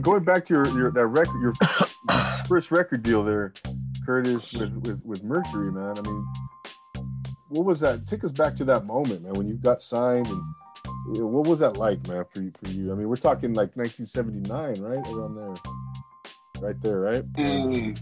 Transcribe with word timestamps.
going 0.00 0.24
back 0.24 0.44
to 0.46 0.54
your, 0.54 0.68
your 0.78 0.90
that 0.90 1.06
record, 1.06 1.40
your 1.40 1.52
first 2.48 2.70
record 2.70 3.02
deal 3.02 3.22
there, 3.24 3.52
Kurtis 4.06 4.58
with, 4.58 4.72
with 4.86 5.04
with 5.04 5.24
Mercury, 5.24 5.70
man. 5.70 5.98
I 5.98 6.02
mean, 6.02 6.26
what 7.48 7.64
was 7.64 7.80
that? 7.80 8.06
Take 8.06 8.24
us 8.24 8.32
back 8.32 8.56
to 8.56 8.64
that 8.66 8.86
moment, 8.86 9.22
man, 9.22 9.34
when 9.34 9.48
you 9.48 9.54
got 9.54 9.82
signed, 9.82 10.26
and 10.26 10.42
what 11.06 11.46
was 11.46 11.60
that 11.60 11.76
like, 11.76 12.06
man, 12.08 12.24
for 12.32 12.42
you? 12.42 12.52
For 12.62 12.70
you, 12.70 12.92
I 12.92 12.94
mean, 12.94 13.08
we're 13.08 13.16
talking 13.16 13.52
like 13.54 13.76
1979, 13.76 14.82
right 14.82 15.08
around 15.12 15.36
there, 15.36 15.54
right 16.60 16.82
there, 16.82 17.00
right? 17.00 17.24
Um, 17.38 17.94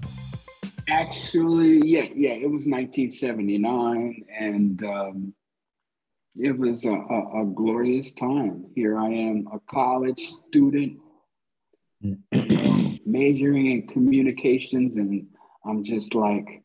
actually, 0.88 1.86
yeah, 1.86 2.08
yeah, 2.14 2.32
it 2.32 2.50
was 2.50 2.66
1979, 2.66 4.24
and 4.38 4.82
um, 4.84 5.34
it 6.36 6.56
was 6.58 6.84
a, 6.84 6.92
a, 6.92 7.42
a 7.42 7.46
glorious 7.46 8.12
time. 8.12 8.66
Here 8.74 8.98
I 8.98 9.08
am, 9.08 9.48
a 9.52 9.60
college 9.60 10.32
student 10.48 10.98
majoring 13.06 13.66
in 13.66 13.86
communications, 13.88 14.96
and 14.96 15.26
I'm 15.64 15.84
just 15.84 16.14
like 16.14 16.62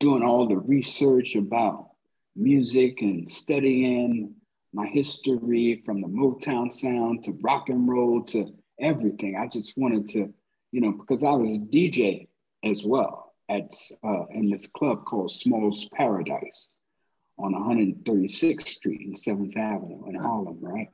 doing 0.00 0.22
all 0.22 0.48
the 0.48 0.58
research 0.58 1.36
about 1.36 1.90
music 2.34 3.00
and 3.00 3.30
studying 3.30 4.34
my 4.72 4.86
history 4.86 5.82
from 5.86 6.02
the 6.02 6.08
Motown 6.08 6.70
sound 6.70 7.24
to 7.24 7.32
rock 7.42 7.68
and 7.70 7.88
roll 7.88 8.22
to 8.24 8.52
everything. 8.78 9.36
I 9.36 9.46
just 9.46 9.72
wanted 9.76 10.08
to, 10.10 10.32
you 10.70 10.80
know, 10.80 10.92
because 10.92 11.24
I 11.24 11.30
was 11.30 11.58
DJ 11.58 12.28
as 12.62 12.84
well 12.84 13.32
at 13.48 13.72
uh, 14.04 14.26
in 14.30 14.50
this 14.50 14.66
club 14.66 15.04
called 15.04 15.30
Small's 15.30 15.88
Paradise 15.94 16.68
on 17.38 17.54
136th 17.54 18.68
Street 18.68 19.00
and 19.06 19.16
7th 19.16 19.56
Avenue 19.56 20.06
in 20.08 20.14
Harlem, 20.14 20.58
right? 20.60 20.88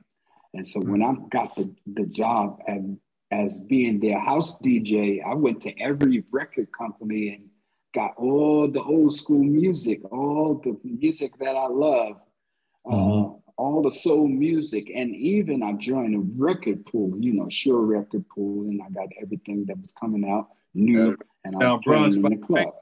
And 0.53 0.67
so 0.67 0.79
when 0.79 1.01
I 1.01 1.15
got 1.31 1.55
the, 1.55 1.73
the 1.87 2.05
job 2.05 2.59
and 2.67 2.99
as 3.33 3.61
being 3.61 3.99
their 3.99 4.19
house 4.19 4.59
DJ, 4.59 5.23
I 5.25 5.33
went 5.33 5.61
to 5.61 5.79
every 5.79 6.23
record 6.31 6.69
company 6.71 7.29
and 7.29 7.49
got 7.93 8.13
all 8.17 8.67
the 8.67 8.81
old 8.81 9.13
school 9.13 9.43
music, 9.43 10.01
all 10.11 10.55
the 10.63 10.77
music 10.83 11.37
that 11.39 11.55
I 11.55 11.67
love, 11.67 12.17
uh, 12.85 12.95
mm-hmm. 12.95 13.35
uh, 13.35 13.37
all 13.57 13.81
the 13.81 13.91
soul 13.91 14.27
music, 14.27 14.91
and 14.93 15.15
even 15.15 15.63
I 15.63 15.73
joined 15.73 16.15
a 16.15 16.43
record 16.43 16.85
pool, 16.85 17.15
you 17.19 17.33
know, 17.33 17.47
sure 17.49 17.81
record 17.81 18.25
pool, 18.29 18.67
and 18.67 18.81
I 18.81 18.89
got 18.89 19.09
everything 19.21 19.65
that 19.65 19.81
was 19.81 19.93
coming 19.93 20.29
out 20.29 20.49
new, 20.73 21.17
and 21.43 21.55
I 21.55 21.73
was 21.73 21.81
playing 21.83 22.13
in 22.13 22.21
the 22.21 22.45
club. 22.45 22.73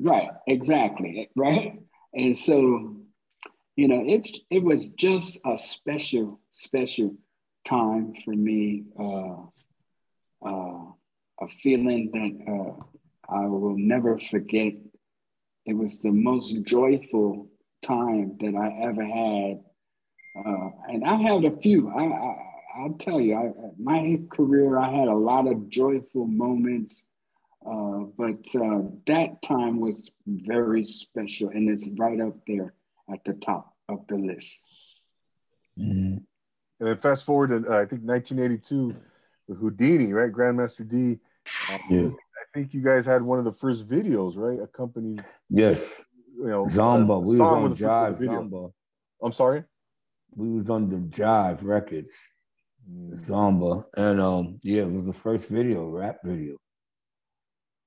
Right, 0.00 0.28
exactly, 0.46 1.30
right, 1.34 1.80
and 2.14 2.36
so 2.36 2.96
you 3.76 3.86
know, 3.86 4.02
it 4.04 4.28
it 4.50 4.64
was 4.64 4.86
just 4.96 5.38
a 5.46 5.56
special, 5.56 6.40
special 6.50 7.14
time 7.68 8.14
for 8.24 8.32
me, 8.32 8.84
uh, 8.98 9.36
uh, 10.44 10.84
a 11.40 11.48
feeling 11.62 12.10
that 12.12 12.52
uh, 12.52 12.82
I 13.28 13.46
will 13.46 13.76
never 13.76 14.18
forget. 14.18 14.72
It 15.66 15.74
was 15.74 16.00
the 16.00 16.12
most 16.12 16.64
joyful 16.64 17.50
time 17.82 18.38
that 18.40 18.54
I 18.54 18.86
ever 18.88 19.04
had. 19.04 19.60
Uh, 20.38 20.70
and 20.88 21.04
I 21.04 21.16
had 21.16 21.44
a 21.44 21.56
few. 21.58 21.90
I, 21.90 22.04
I, 22.04 22.82
will 22.82 22.94
tell 22.98 23.20
you, 23.20 23.36
I, 23.36 23.52
my 23.78 24.20
career, 24.30 24.78
I 24.78 24.90
had 24.90 25.08
a 25.08 25.14
lot 25.14 25.46
of 25.46 25.68
joyful 25.68 26.26
moments. 26.26 27.08
Uh, 27.66 28.04
but 28.16 28.46
uh, 28.54 28.82
that 29.06 29.42
time 29.42 29.80
was 29.80 30.10
very 30.26 30.84
special, 30.84 31.48
and 31.48 31.68
it's 31.68 31.88
right 31.98 32.20
up 32.20 32.36
there 32.46 32.72
at 33.12 33.24
the 33.24 33.34
top 33.34 33.74
of 33.88 34.06
the 34.08 34.16
list. 34.16 34.68
Mm-hmm. 35.78 36.18
And 36.80 36.88
then 36.88 36.98
fast 36.98 37.24
forward 37.24 37.48
to 37.48 37.70
uh, 37.70 37.82
I 37.82 37.86
think 37.86 38.02
1982 38.02 38.94
Whodini, 39.50 40.12
right? 40.12 40.32
Grandmaster 40.32 40.88
Dee. 40.88 41.18
Um, 41.72 41.80
yeah. 41.90 42.08
I 42.08 42.44
think 42.54 42.74
you 42.74 42.82
guys 42.82 43.06
had 43.06 43.22
one 43.22 43.38
of 43.38 43.44
the 43.44 43.52
first 43.52 43.88
videos, 43.88 44.36
right? 44.36 44.62
Accompanied. 44.62 45.24
Yes. 45.48 46.04
You 46.36 46.46
know, 46.46 46.64
Zomba. 46.64 47.20
We 47.24 47.38
was 47.38 47.40
on 47.40 47.70
the 47.70 47.76
Jive 47.76 48.18
Zomba. 48.18 48.72
I'm 49.22 49.32
sorry. 49.32 49.64
We 50.34 50.50
was 50.50 50.70
on 50.70 50.88
the 50.88 50.96
Jive 50.96 51.64
Records. 51.64 52.30
Mm. 52.90 53.28
Zomba, 53.28 53.84
and 53.96 54.20
um, 54.20 54.60
yeah, 54.62 54.82
it 54.82 54.90
was 54.90 55.06
the 55.06 55.12
first 55.12 55.48
video, 55.48 55.86
rap 55.86 56.18
video. 56.24 56.56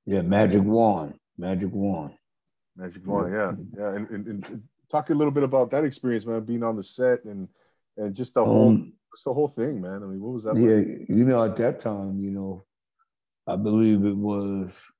Yeah, 0.05 0.21
Magic 0.21 0.61
Wand, 0.61 1.15
Magic 1.37 1.71
Wand. 1.71 2.13
Magic 2.75 3.05
Wand, 3.05 3.33
yeah, 3.33 3.51
yeah, 3.77 3.95
and, 3.95 4.09
and, 4.09 4.27
and 4.27 4.63
talk 4.89 5.09
a 5.09 5.13
little 5.13 5.31
bit 5.31 5.43
about 5.43 5.71
that 5.71 5.85
experience, 5.85 6.25
man, 6.25 6.43
being 6.43 6.63
on 6.63 6.75
the 6.75 6.83
set 6.83 7.23
and 7.25 7.47
and 7.97 8.15
just 8.15 8.33
the 8.33 8.43
whole 8.43 8.69
um, 8.69 8.93
just 9.13 9.25
the 9.25 9.33
whole 9.33 9.47
thing, 9.47 9.81
man. 9.81 10.03
I 10.03 10.05
mean, 10.05 10.21
what 10.21 10.33
was 10.33 10.43
that? 10.45 10.57
Yeah, 10.57 10.77
like? 10.77 11.09
you 11.09 11.25
know, 11.25 11.43
at 11.43 11.55
that 11.57 11.79
time, 11.79 12.19
you 12.19 12.31
know, 12.31 12.65
I 13.47 13.55
believe 13.55 14.05
it 14.05 14.17
was 14.17 14.91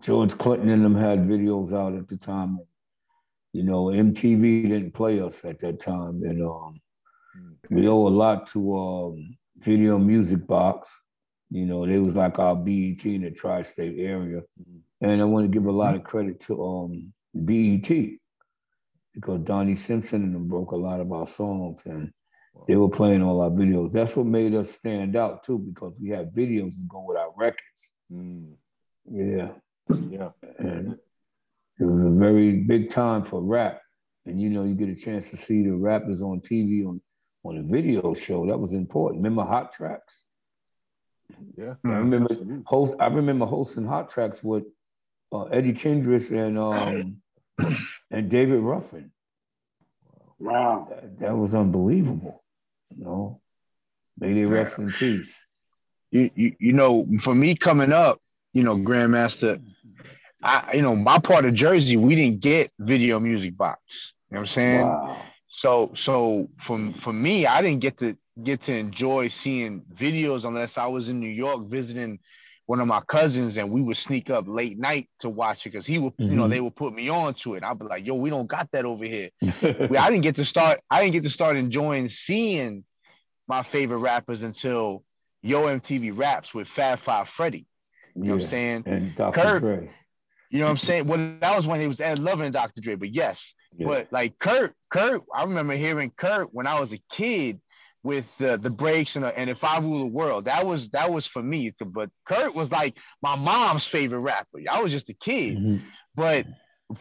George 0.00 0.36
Clinton 0.38 0.70
and 0.70 0.84
them 0.84 0.94
had 0.94 1.20
videos 1.20 1.72
out 1.72 1.94
at 1.94 2.08
the 2.08 2.16
time. 2.16 2.58
You 3.52 3.62
know, 3.64 3.86
MTV 3.86 4.62
didn't 4.62 4.92
play 4.92 5.20
us 5.20 5.44
at 5.44 5.58
that 5.60 5.80
time, 5.80 6.22
and 6.22 6.42
um, 6.42 6.80
mm. 7.36 7.54
we 7.70 7.88
owe 7.88 8.06
a 8.06 8.08
lot 8.08 8.46
to 8.48 8.76
um, 8.76 9.36
Video 9.58 9.98
Music 9.98 10.46
Box. 10.46 11.02
You 11.50 11.64
know, 11.64 11.86
they 11.86 11.98
was 11.98 12.14
like 12.14 12.38
our 12.38 12.54
BET 12.54 13.04
in 13.06 13.22
the 13.22 13.30
tri-state 13.30 13.98
area, 13.98 14.42
mm. 14.60 14.80
and 15.00 15.20
I 15.20 15.24
want 15.24 15.44
to 15.44 15.50
give 15.50 15.66
a 15.66 15.72
lot 15.72 15.94
of 15.94 16.04
credit 16.04 16.40
to 16.40 16.62
um, 16.62 17.12
BET 17.34 17.90
because 19.18 19.40
Donnie 19.40 19.74
Simpson 19.74 20.22
and 20.22 20.34
them 20.34 20.46
broke 20.46 20.70
a 20.70 20.76
lot 20.76 21.00
of 21.00 21.10
our 21.12 21.26
songs 21.26 21.86
and 21.86 22.12
they 22.68 22.76
were 22.76 22.88
playing 22.88 23.22
all 23.22 23.40
our 23.40 23.50
videos. 23.50 23.92
That's 23.92 24.16
what 24.16 24.26
made 24.26 24.54
us 24.54 24.70
stand 24.70 25.16
out 25.16 25.42
too, 25.42 25.58
because 25.58 25.94
we 26.00 26.10
had 26.10 26.32
videos 26.32 26.76
to 26.76 26.84
go 26.88 27.04
with 27.06 27.16
our 27.16 27.32
records. 27.36 27.94
Mm. 28.12 28.52
Yeah. 29.10 29.52
Yeah. 30.08 30.30
And 30.58 30.98
it 31.80 31.84
was 31.84 32.04
a 32.04 32.16
very 32.16 32.58
big 32.58 32.90
time 32.90 33.24
for 33.24 33.42
rap. 33.42 33.80
And 34.26 34.40
you 34.40 34.50
know, 34.50 34.64
you 34.64 34.74
get 34.74 34.88
a 34.88 34.94
chance 34.94 35.30
to 35.30 35.36
see 35.36 35.62
the 35.62 35.74
rappers 35.74 36.22
on 36.22 36.40
TV 36.40 36.86
on, 36.86 37.00
on 37.44 37.58
a 37.58 37.62
video 37.62 38.14
show. 38.14 38.46
That 38.46 38.58
was 38.58 38.72
important. 38.72 39.22
Remember 39.22 39.44
Hot 39.44 39.72
Tracks? 39.72 40.26
Yeah. 41.56 41.74
I 41.84 41.98
remember 41.98 42.34
host 42.66 42.96
I 43.00 43.06
remember 43.06 43.46
hosting 43.46 43.86
Hot 43.86 44.08
Tracks 44.08 44.42
with 44.42 44.64
uh, 45.32 45.44
Eddie 45.44 45.72
Kendricks 45.72 46.30
and 46.30 46.58
um, 46.58 47.16
and 48.10 48.30
David 48.30 48.60
Ruffin. 48.60 49.12
Wow, 50.38 50.86
that, 50.88 51.18
that, 51.18 51.36
was 51.36 51.54
unbelievable. 51.54 52.42
You 52.96 53.04
know, 53.04 53.40
may 54.18 54.32
they 54.32 54.44
rest 54.44 54.78
in 54.78 54.92
peace. 54.92 55.46
You, 56.10 56.30
you, 56.34 56.56
you 56.58 56.72
know, 56.72 57.06
for 57.22 57.34
me 57.34 57.54
coming 57.54 57.92
up, 57.92 58.20
you 58.52 58.62
know, 58.62 58.76
Grandmaster, 58.76 59.60
I, 60.42 60.74
you 60.74 60.82
know, 60.82 60.94
my 60.94 61.18
part 61.18 61.44
of 61.44 61.54
Jersey, 61.54 61.96
we 61.96 62.14
didn't 62.14 62.40
get 62.40 62.70
video 62.78 63.18
music 63.18 63.56
box. 63.56 63.80
You 64.30 64.36
know 64.36 64.40
what 64.40 64.48
I'm 64.48 64.54
saying? 64.54 64.80
Wow. 64.82 65.22
So, 65.48 65.92
so 65.96 66.48
for 66.60 66.92
for 67.02 67.12
me, 67.12 67.46
I 67.46 67.62
didn't 67.62 67.80
get 67.80 67.98
to 67.98 68.16
get 68.42 68.62
to 68.64 68.72
enjoy 68.72 69.28
seeing 69.28 69.82
videos 69.94 70.44
unless 70.44 70.78
I 70.78 70.86
was 70.86 71.08
in 71.08 71.18
New 71.18 71.26
York 71.26 71.66
visiting 71.68 72.20
one 72.68 72.80
of 72.80 72.86
my 72.86 73.00
cousins 73.00 73.56
and 73.56 73.70
we 73.70 73.80
would 73.80 73.96
sneak 73.96 74.28
up 74.28 74.44
late 74.46 74.78
night 74.78 75.08
to 75.20 75.30
watch 75.30 75.64
it 75.64 75.72
because 75.72 75.86
he 75.86 75.96
would, 75.96 76.12
mm-hmm. 76.18 76.24
you 76.24 76.36
know, 76.36 76.42
mm-hmm. 76.42 76.50
they 76.50 76.60
would 76.60 76.76
put 76.76 76.92
me 76.92 77.08
on 77.08 77.32
to 77.32 77.54
it. 77.54 77.64
I'd 77.64 77.78
be 77.78 77.86
like, 77.86 78.06
yo, 78.06 78.12
we 78.12 78.28
don't 78.28 78.46
got 78.46 78.70
that 78.72 78.84
over 78.84 79.06
here. 79.06 79.30
we, 79.40 79.96
I 79.96 80.10
didn't 80.10 80.20
get 80.20 80.36
to 80.36 80.44
start, 80.44 80.80
I 80.90 81.00
didn't 81.00 81.14
get 81.14 81.22
to 81.22 81.30
start 81.30 81.56
enjoying 81.56 82.10
seeing 82.10 82.84
my 83.48 83.62
favorite 83.62 84.00
rappers 84.00 84.42
until 84.42 85.02
Yo 85.40 85.62
MTV 85.62 86.12
Raps 86.14 86.52
with 86.52 86.68
Fab 86.68 87.00
Five 87.00 87.30
Freddy. 87.30 87.66
You 88.14 88.22
yeah. 88.22 88.28
know 88.28 88.34
what 88.34 88.42
I'm 88.42 88.50
saying? 88.50 88.82
And 88.84 89.14
Dr. 89.14 89.40
Kurt, 89.40 89.60
Dre. 89.62 89.90
You 90.50 90.58
know 90.58 90.66
what 90.66 90.72
I'm 90.72 90.76
saying? 90.76 91.06
Well, 91.06 91.36
that 91.40 91.56
was 91.56 91.66
when 91.66 91.80
he 91.80 91.86
was 91.86 92.00
loving 92.00 92.52
Dr. 92.52 92.82
Dre, 92.82 92.96
but 92.96 93.14
yes. 93.14 93.54
Yeah. 93.78 93.86
But 93.86 94.08
like 94.10 94.38
Kurt, 94.38 94.74
Kurt, 94.90 95.22
I 95.34 95.44
remember 95.44 95.74
hearing 95.74 96.12
Kurt 96.14 96.52
when 96.52 96.66
I 96.66 96.80
was 96.80 96.92
a 96.92 97.00
kid 97.10 97.62
with 98.02 98.26
the 98.38 98.56
the 98.56 98.70
breaks 98.70 99.16
and, 99.16 99.24
and 99.24 99.50
if 99.50 99.64
I 99.64 99.78
rule 99.78 100.00
the 100.00 100.06
world. 100.06 100.44
That 100.46 100.66
was 100.66 100.88
that 100.90 101.10
was 101.10 101.26
for 101.26 101.42
me. 101.42 101.72
But 101.80 102.10
Kurt 102.26 102.54
was 102.54 102.70
like 102.70 102.96
my 103.22 103.36
mom's 103.36 103.86
favorite 103.86 104.20
rapper. 104.20 104.58
I 104.70 104.82
was 104.82 104.92
just 104.92 105.10
a 105.10 105.14
kid. 105.14 105.58
Mm-hmm. 105.58 105.86
But 106.14 106.46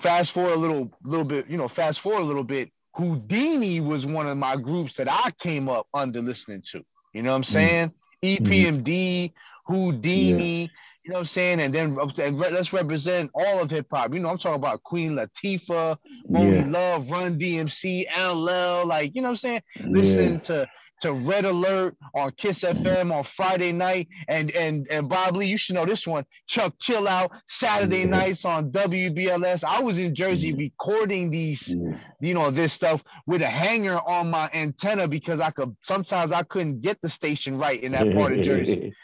fast 0.01 0.31
forward 0.31 0.53
a 0.53 0.57
little 0.57 0.91
little 1.03 1.25
bit, 1.25 1.49
you 1.49 1.57
know, 1.57 1.67
fast 1.67 2.01
forward 2.01 2.21
a 2.21 2.25
little 2.25 2.43
bit. 2.43 2.71
Whodini 2.97 3.85
was 3.85 4.05
one 4.05 4.27
of 4.27 4.37
my 4.37 4.55
groups 4.55 4.95
that 4.95 5.11
I 5.11 5.31
came 5.39 5.69
up 5.69 5.87
under 5.93 6.21
listening 6.21 6.63
to. 6.71 6.83
You 7.13 7.21
know 7.21 7.31
what 7.31 7.35
I'm 7.35 7.43
mm-hmm. 7.43 7.53
saying? 7.53 7.91
Mm-hmm. 8.23 8.45
EPMD, 8.45 9.33
Whodini. 9.69 10.63
Yeah. 10.63 10.67
You 11.03 11.13
know 11.13 11.19
what 11.19 11.21
I'm 11.21 11.25
saying? 11.27 11.61
And 11.61 11.73
then 11.73 11.97
and 12.17 12.37
let's 12.37 12.73
represent 12.73 13.31
all 13.33 13.61
of 13.61 13.71
hip 13.71 13.87
hop. 13.89 14.13
You 14.13 14.19
know, 14.19 14.27
I'm 14.27 14.37
talking 14.37 14.55
about 14.55 14.83
Queen 14.83 15.13
Latifah, 15.13 15.97
yeah. 16.25 16.63
Love, 16.67 17.09
Run 17.09 17.39
DMC, 17.39 18.07
LL, 18.17 18.85
like, 18.85 19.15
you 19.15 19.21
know 19.21 19.29
what 19.29 19.35
I'm 19.35 19.37
saying? 19.37 19.61
Listening 19.85 20.33
yes. 20.33 20.43
to 20.47 20.67
to 21.01 21.13
Red 21.13 21.45
Alert 21.45 21.95
on 22.13 22.31
Kiss 22.31 22.61
FM 22.61 23.13
on 23.13 23.23
Friday 23.23 23.71
night, 23.71 24.07
and 24.27 24.51
and 24.51 24.87
and 24.89 25.07
Bob 25.09 25.35
Lee, 25.35 25.47
you 25.47 25.57
should 25.57 25.75
know 25.75 25.85
this 25.85 26.07
one. 26.07 26.25
Chuck 26.47 26.73
Chill 26.79 27.07
Out 27.07 27.31
Saturday 27.47 28.05
nights 28.05 28.45
on 28.45 28.71
WBLS. 28.71 29.63
I 29.63 29.81
was 29.81 29.97
in 29.97 30.15
Jersey 30.15 30.53
recording 30.53 31.29
these, 31.29 31.67
you 31.67 32.33
know, 32.33 32.51
this 32.51 32.73
stuff 32.73 33.03
with 33.25 33.41
a 33.41 33.49
hanger 33.49 33.99
on 33.99 34.29
my 34.29 34.49
antenna 34.53 35.07
because 35.07 35.39
I 35.39 35.51
could 35.51 35.75
sometimes 35.83 36.31
I 36.31 36.43
couldn't 36.43 36.81
get 36.81 36.99
the 37.01 37.09
station 37.09 37.57
right 37.57 37.81
in 37.81 37.91
that 37.93 38.13
part 38.13 38.33
of 38.33 38.43
Jersey. 38.43 38.93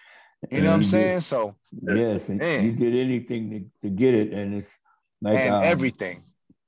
You 0.51 0.59
know 0.59 0.71
what 0.71 0.75
I'm 0.75 0.83
saying? 0.83 1.21
So 1.21 1.55
yes, 1.71 2.29
you 2.29 2.73
did 2.73 2.93
anything 2.93 3.49
to, 3.49 3.87
to 3.87 3.89
get 3.89 4.13
it, 4.13 4.33
and 4.33 4.53
it's 4.53 4.77
like 5.21 5.39
and 5.39 5.55
um, 5.55 5.63
everything. 5.63 6.23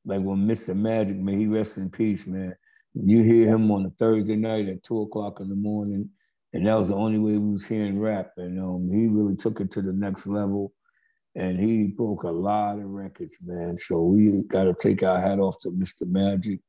Like 0.05 0.21
when 0.21 0.47
Mr. 0.47 0.73
Magic, 0.73 1.17
may 1.17 1.35
he 1.35 1.47
rest 1.47 1.77
in 1.77 1.89
peace, 1.89 2.25
man. 2.25 2.55
You 3.03 3.23
hear 3.23 3.47
him 3.49 3.71
on 3.71 3.85
a 3.85 3.89
Thursday 3.89 4.35
night 4.35 4.69
at 4.69 4.83
two 4.83 5.01
o'clock 5.01 5.39
in 5.41 5.49
the 5.49 5.55
morning, 5.55 6.09
and 6.53 6.65
that 6.65 6.75
was 6.75 6.89
the 6.89 6.95
only 6.95 7.19
way 7.19 7.37
we 7.37 7.53
was 7.53 7.67
hearing 7.67 7.99
rap. 7.99 8.31
And 8.37 8.59
um, 8.59 8.89
he 8.89 9.07
really 9.07 9.35
took 9.35 9.59
it 9.59 9.71
to 9.71 9.81
the 9.81 9.91
next 9.91 10.27
level, 10.27 10.71
and 11.35 11.59
he 11.59 11.87
broke 11.87 12.23
a 12.23 12.31
lot 12.31 12.79
of 12.79 12.85
records, 12.85 13.37
man. 13.41 13.77
So 13.77 14.01
we 14.03 14.43
got 14.43 14.63
to 14.63 14.73
take 14.73 15.03
our 15.03 15.19
hat 15.19 15.39
off 15.39 15.59
to 15.61 15.71
Mr. 15.71 16.07
Magic, 16.07 16.61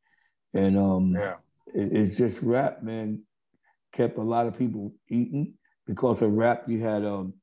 and 0.52 0.76
um, 0.76 1.12
yeah. 1.14 1.34
it, 1.66 1.92
it's 1.92 2.16
just 2.16 2.42
rap, 2.42 2.82
man. 2.82 3.22
Kept 3.92 4.18
a 4.18 4.22
lot 4.22 4.46
of 4.46 4.58
people 4.58 4.92
eating 5.08 5.54
because 5.86 6.22
of 6.22 6.32
rap. 6.32 6.64
You 6.66 6.80
had 6.80 7.04
um, 7.04 7.34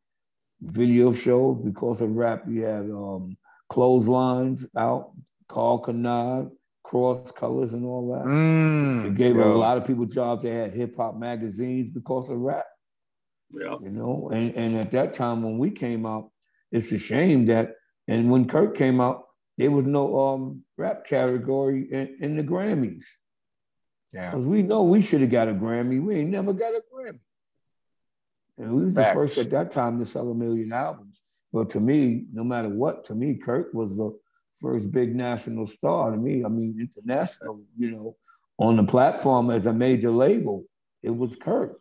video 0.61 1.13
shows 1.13 1.61
because 1.63 2.01
of 2.01 2.11
rap. 2.11 2.43
You 2.47 2.63
had 2.63 2.89
um, 2.91 3.37
clotheslines 3.69 4.67
out, 4.75 5.11
Karl 5.47 5.81
Kani 5.81 6.51
cross 6.83 7.31
colors 7.31 7.73
and 7.73 7.85
all 7.85 8.13
that. 8.13 8.25
Mm, 8.25 9.07
it 9.07 9.15
gave 9.15 9.35
yo. 9.35 9.53
a 9.53 9.57
lot 9.57 9.77
of 9.77 9.85
people 9.85 10.05
jobs. 10.05 10.43
They 10.43 10.51
had 10.51 10.73
hip 10.73 10.95
hop 10.95 11.17
magazines 11.17 11.89
because 11.89 12.29
of 12.29 12.39
rap. 12.39 12.65
Yeah. 13.51 13.77
You 13.81 13.89
know, 13.89 14.29
and, 14.33 14.53
and 14.55 14.75
at 14.75 14.91
that 14.91 15.13
time 15.13 15.43
when 15.43 15.57
we 15.57 15.71
came 15.71 16.05
out, 16.05 16.31
it's 16.71 16.91
a 16.91 16.97
shame 16.97 17.45
that 17.47 17.75
and 18.07 18.29
when 18.29 18.47
Kirk 18.47 18.75
came 18.75 18.99
out, 18.99 19.25
there 19.57 19.71
was 19.71 19.85
no 19.85 20.19
um 20.19 20.63
rap 20.77 21.05
category 21.05 21.87
in, 21.91 22.17
in 22.19 22.37
the 22.37 22.43
Grammys. 22.43 23.05
Yeah. 24.11 24.31
Because 24.31 24.45
we 24.45 24.61
know 24.61 24.83
we 24.83 25.01
should 25.01 25.21
have 25.21 25.29
got 25.31 25.47
a 25.47 25.53
Grammy. 25.53 26.01
We 26.01 26.15
ain't 26.15 26.29
never 26.29 26.53
got 26.53 26.73
a 26.73 26.81
Grammy. 26.93 27.19
And 28.57 28.73
we 28.73 28.85
was 28.85 28.95
Facts. 28.95 29.09
the 29.09 29.13
first 29.13 29.37
at 29.37 29.49
that 29.51 29.71
time 29.71 29.99
to 29.99 30.05
sell 30.05 30.29
a 30.29 30.35
million 30.35 30.71
albums. 30.73 31.21
But 31.51 31.69
to 31.71 31.79
me, 31.79 32.25
no 32.33 32.43
matter 32.43 32.69
what, 32.69 33.05
to 33.05 33.15
me, 33.15 33.35
Kirk 33.35 33.73
was 33.73 33.95
the 33.95 34.17
first 34.59 34.91
big 34.91 35.15
national 35.15 35.67
star 35.67 36.11
to 36.11 36.17
me. 36.17 36.43
I 36.45 36.47
mean, 36.47 36.77
international, 36.79 37.61
you 37.77 37.91
know, 37.91 38.15
on 38.57 38.77
the 38.77 38.83
platform 38.83 39.49
as 39.49 39.65
a 39.65 39.73
major 39.73 40.11
label, 40.11 40.65
it 41.01 41.09
was 41.09 41.35
Kurt. 41.35 41.79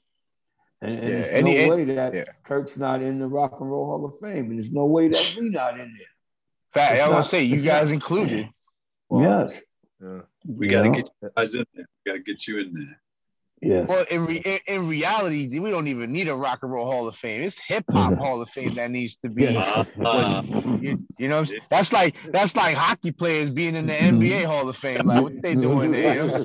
And, 0.80 0.94
and 0.94 1.02
yeah, 1.02 1.08
there's 1.08 1.44
no 1.44 1.50
any, 1.50 1.70
way 1.70 1.84
that 1.84 2.14
yeah. 2.14 2.24
Kurt's 2.44 2.76
not 2.76 3.02
in 3.02 3.18
the 3.18 3.26
Rock 3.26 3.60
and 3.60 3.70
Roll 3.70 3.86
Hall 3.86 4.04
of 4.04 4.18
Fame, 4.18 4.50
and 4.50 4.58
there's 4.58 4.72
no 4.72 4.86
way 4.86 5.08
that 5.08 5.34
we're 5.36 5.50
not 5.50 5.74
in 5.74 5.94
there. 5.96 6.06
Fact, 6.74 7.00
I 7.00 7.08
want 7.08 7.24
to 7.24 7.30
say 7.30 7.42
you 7.42 7.60
guys 7.60 7.86
not, 7.86 7.94
included. 7.94 8.48
Well, 9.08 9.22
yes. 9.22 9.62
Yeah. 10.02 10.20
We 10.46 10.66
got 10.68 10.82
to 10.82 10.90
get 10.90 11.10
you 11.22 11.30
guys 11.36 11.54
in 11.54 11.64
there. 11.74 11.86
We 12.04 12.10
got 12.10 12.16
to 12.16 12.24
get 12.24 12.48
you 12.48 12.58
in 12.58 12.72
there. 12.72 13.01
Yes. 13.62 13.88
Well, 13.88 14.04
in, 14.10 14.26
re- 14.26 14.60
in 14.66 14.88
reality, 14.88 15.60
we 15.60 15.70
don't 15.70 15.86
even 15.86 16.12
need 16.12 16.26
a 16.26 16.34
rock 16.34 16.58
and 16.62 16.72
roll 16.72 16.90
Hall 16.90 17.06
of 17.06 17.14
Fame. 17.14 17.42
It's 17.42 17.56
hip 17.68 17.84
hop 17.92 18.18
Hall 18.18 18.42
of 18.42 18.50
Fame 18.50 18.74
that 18.74 18.90
needs 18.90 19.14
to 19.16 19.28
be. 19.28 19.56
Uh, 19.56 20.42
you, 20.80 20.98
you, 21.16 21.28
know, 21.28 21.44
that's 21.70 21.92
like 21.92 22.16
that's 22.32 22.56
like 22.56 22.76
hockey 22.76 23.12
players 23.12 23.50
being 23.50 23.76
in 23.76 23.86
the 23.86 23.92
NBA 23.92 24.46
Hall 24.46 24.68
of 24.68 24.76
Fame. 24.76 25.06
Like 25.06 25.22
what 25.22 25.40
they 25.42 25.54
doing 25.54 25.92
there? 25.92 26.22
uh, 26.24 26.40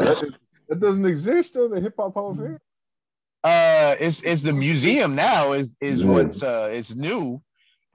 that, 0.00 0.36
that, 0.68 0.80
doesn't 0.80 1.06
exist 1.06 1.54
though. 1.54 1.68
The 1.68 1.80
hip 1.80 1.94
hop 1.98 2.12
Hall 2.12 2.32
of 2.32 2.36
Fame. 2.36 2.58
Uh, 3.42 3.96
it's 3.98 4.20
it's 4.22 4.42
the 4.42 4.52
museum 4.52 5.14
now. 5.14 5.52
Is 5.52 5.74
is 5.80 6.04
what's 6.04 6.42
uh 6.42 6.68
it's 6.70 6.94
new, 6.94 7.40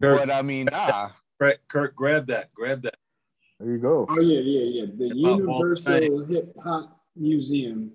Kurt, 0.01 0.17
but 0.17 0.31
I 0.31 0.41
mean, 0.41 0.69
ah. 0.73 1.15
Kurt, 1.39 1.59
Kurt, 1.67 1.95
grab 1.95 2.25
that, 2.27 2.49
grab 2.55 2.81
that. 2.81 2.95
There 3.59 3.71
you 3.71 3.77
go. 3.77 4.07
Oh 4.09 4.19
yeah, 4.19 4.39
yeah, 4.39 4.81
yeah. 4.81 4.85
The 4.97 5.15
Universal 5.15 6.25
Hip 6.25 6.55
Hop 6.63 6.94
Museum 7.15 7.91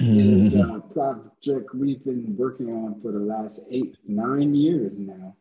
mm-hmm. 0.00 0.40
is 0.40 0.54
a 0.54 0.80
project 0.92 1.74
we've 1.74 2.04
been 2.04 2.36
working 2.36 2.74
on 2.74 3.00
for 3.00 3.12
the 3.12 3.18
last 3.18 3.64
eight, 3.70 3.96
nine 4.06 4.54
years 4.54 4.92
now. 4.96 5.36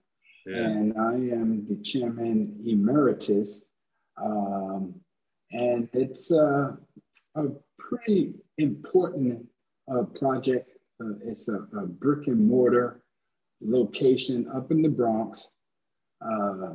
Yeah. 0.45 0.57
And 0.57 0.97
I 0.97 1.13
am 1.13 1.65
the 1.67 1.75
chairman 1.83 2.61
emeritus. 2.65 3.65
Um, 4.21 4.95
and 5.51 5.89
it's 5.93 6.31
uh, 6.31 6.75
a 7.35 7.43
pretty 7.77 8.33
important 8.57 9.45
uh, 9.91 10.03
project. 10.03 10.69
Uh, 11.01 11.13
it's 11.23 11.49
a, 11.49 11.59
a, 11.77 11.85
brick 11.85 12.27
and 12.27 12.47
mortar 12.47 13.01
location 13.61 14.49
up 14.55 14.71
in 14.71 14.81
the 14.81 14.89
Bronx. 14.89 15.49
Uh, 16.21 16.73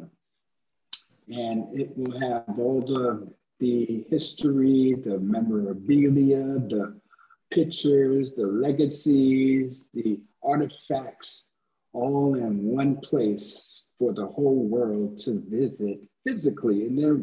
and 1.29 1.67
it 1.79 1.97
will 1.97 2.19
have 2.19 2.59
all 2.59 2.81
the 2.81 3.33
the 3.63 4.05
history, 4.11 4.97
the 5.05 5.21
memorabilia, 5.21 6.43
the 6.75 7.01
pictures, 7.49 8.35
the 8.35 8.45
legacies, 8.45 9.89
the 9.95 10.21
artifacts, 10.43 11.47
all 11.93 12.35
in 12.35 12.65
one 12.65 12.97
place 12.97 13.87
for 14.01 14.13
the 14.13 14.27
whole 14.27 14.65
world 14.67 15.17
to 15.21 15.45
visit 15.49 16.01
physically. 16.27 16.87
And 16.87 16.99
there 16.99 17.21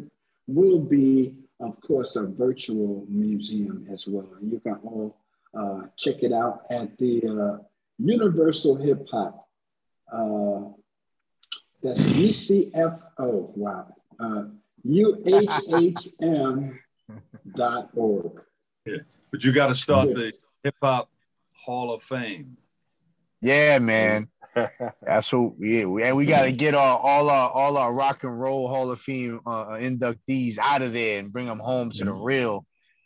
will 0.47 0.79
be, 0.79 1.35
of 1.59 1.81
course, 1.81 2.15
a 2.15 2.25
virtual 2.25 3.05
museum 3.09 3.85
as 3.91 4.07
well. 4.07 4.29
You 4.41 4.61
can 4.61 4.79
all 4.85 5.17
uh, 5.53 5.87
check 5.97 6.23
it 6.23 6.31
out 6.31 6.61
at 6.71 6.97
the 6.97 7.15
uh, 7.27 7.63
Universal 7.97 8.77
Hip 8.77 9.05
Hop. 9.11 9.45
Uh, 10.09 10.71
that's 11.83 12.01
UCFO. 12.01 13.57
Wow. 13.57 13.87
Uh, 14.85 14.89
UHHM.org. 14.89 16.71
Yeah. 18.85 18.97
But 19.31 19.43
you 19.43 19.51
got 19.51 19.67
to 19.67 19.73
start 19.73 20.13
the 20.13 20.33
Hip 20.63 20.75
Hop 20.81 21.09
Hall 21.53 21.93
of 21.93 22.01
Fame. 22.01 22.57
Yeah, 23.41 23.79
man. 23.79 24.27
That's 25.01 25.31
what 25.31 25.57
we 25.57 25.81
and 25.81 26.15
we 26.15 26.25
got 26.25 26.43
to 26.43 26.51
get 26.51 26.73
our 26.75 26.97
all 26.97 27.29
our 27.29 27.49
all 27.49 27.77
our 27.77 27.93
rock 27.93 28.23
and 28.23 28.39
roll 28.39 28.67
Hall 28.67 28.89
of 28.91 28.99
Fame 28.99 29.39
uh, 29.45 29.77
inductees 29.77 30.57
out 30.57 30.81
of 30.81 30.93
there 30.93 31.19
and 31.19 31.31
bring 31.31 31.45
them 31.45 31.59
home 31.59 31.91
to 31.91 32.03
the 32.03 32.11
mm-hmm. 32.11 32.23
real 32.23 32.65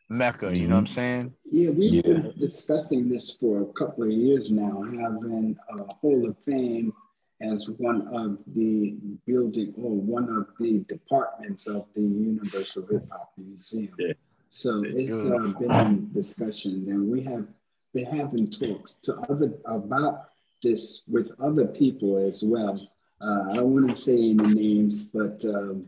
mecca. 0.09 0.55
You 0.55 0.67
know 0.67 0.75
what 0.75 0.81
I'm 0.81 0.87
saying? 0.87 1.33
Yeah, 1.51 1.71
we've 1.71 1.93
yeah. 1.95 2.01
been 2.01 2.33
discussing 2.37 3.09
this 3.09 3.35
for 3.39 3.61
a 3.61 3.73
couple 3.73 4.03
of 4.03 4.11
years 4.11 4.51
now, 4.51 4.81
having 4.83 5.57
a 5.69 5.83
Hall 5.93 6.29
of 6.29 6.37
Fame 6.45 6.93
as 7.41 7.69
one 7.77 8.07
of 8.13 8.37
the 8.55 8.95
building 9.25 9.73
or 9.77 9.91
one 9.91 10.29
of 10.29 10.47
the 10.59 10.79
departments 10.87 11.67
of 11.67 11.87
the 11.95 12.01
Universal 12.01 12.87
Hip 12.91 13.05
Hop 13.11 13.33
Museum. 13.37 13.93
Yeah. 13.97 14.13
So 14.51 14.83
it's 14.85 15.25
uh, 15.25 15.51
been 15.59 15.71
in 15.71 16.13
discussion, 16.13 16.85
and 16.87 17.09
we 17.09 17.23
have 17.23 17.47
been 17.93 18.05
having 18.05 18.49
talks 18.49 18.95
to 19.03 19.15
other 19.29 19.53
about 19.65 20.29
this 20.61 21.05
with 21.07 21.31
other 21.41 21.65
people 21.65 22.17
as 22.17 22.43
well. 22.45 22.79
Uh, 23.21 23.51
I 23.51 23.55
don't 23.55 23.73
want 23.73 23.89
to 23.89 23.95
say 23.95 24.15
any 24.15 24.53
names, 24.53 25.05
but 25.05 25.43
um, 25.45 25.87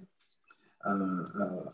uh, 0.85 1.43
uh 1.43 1.69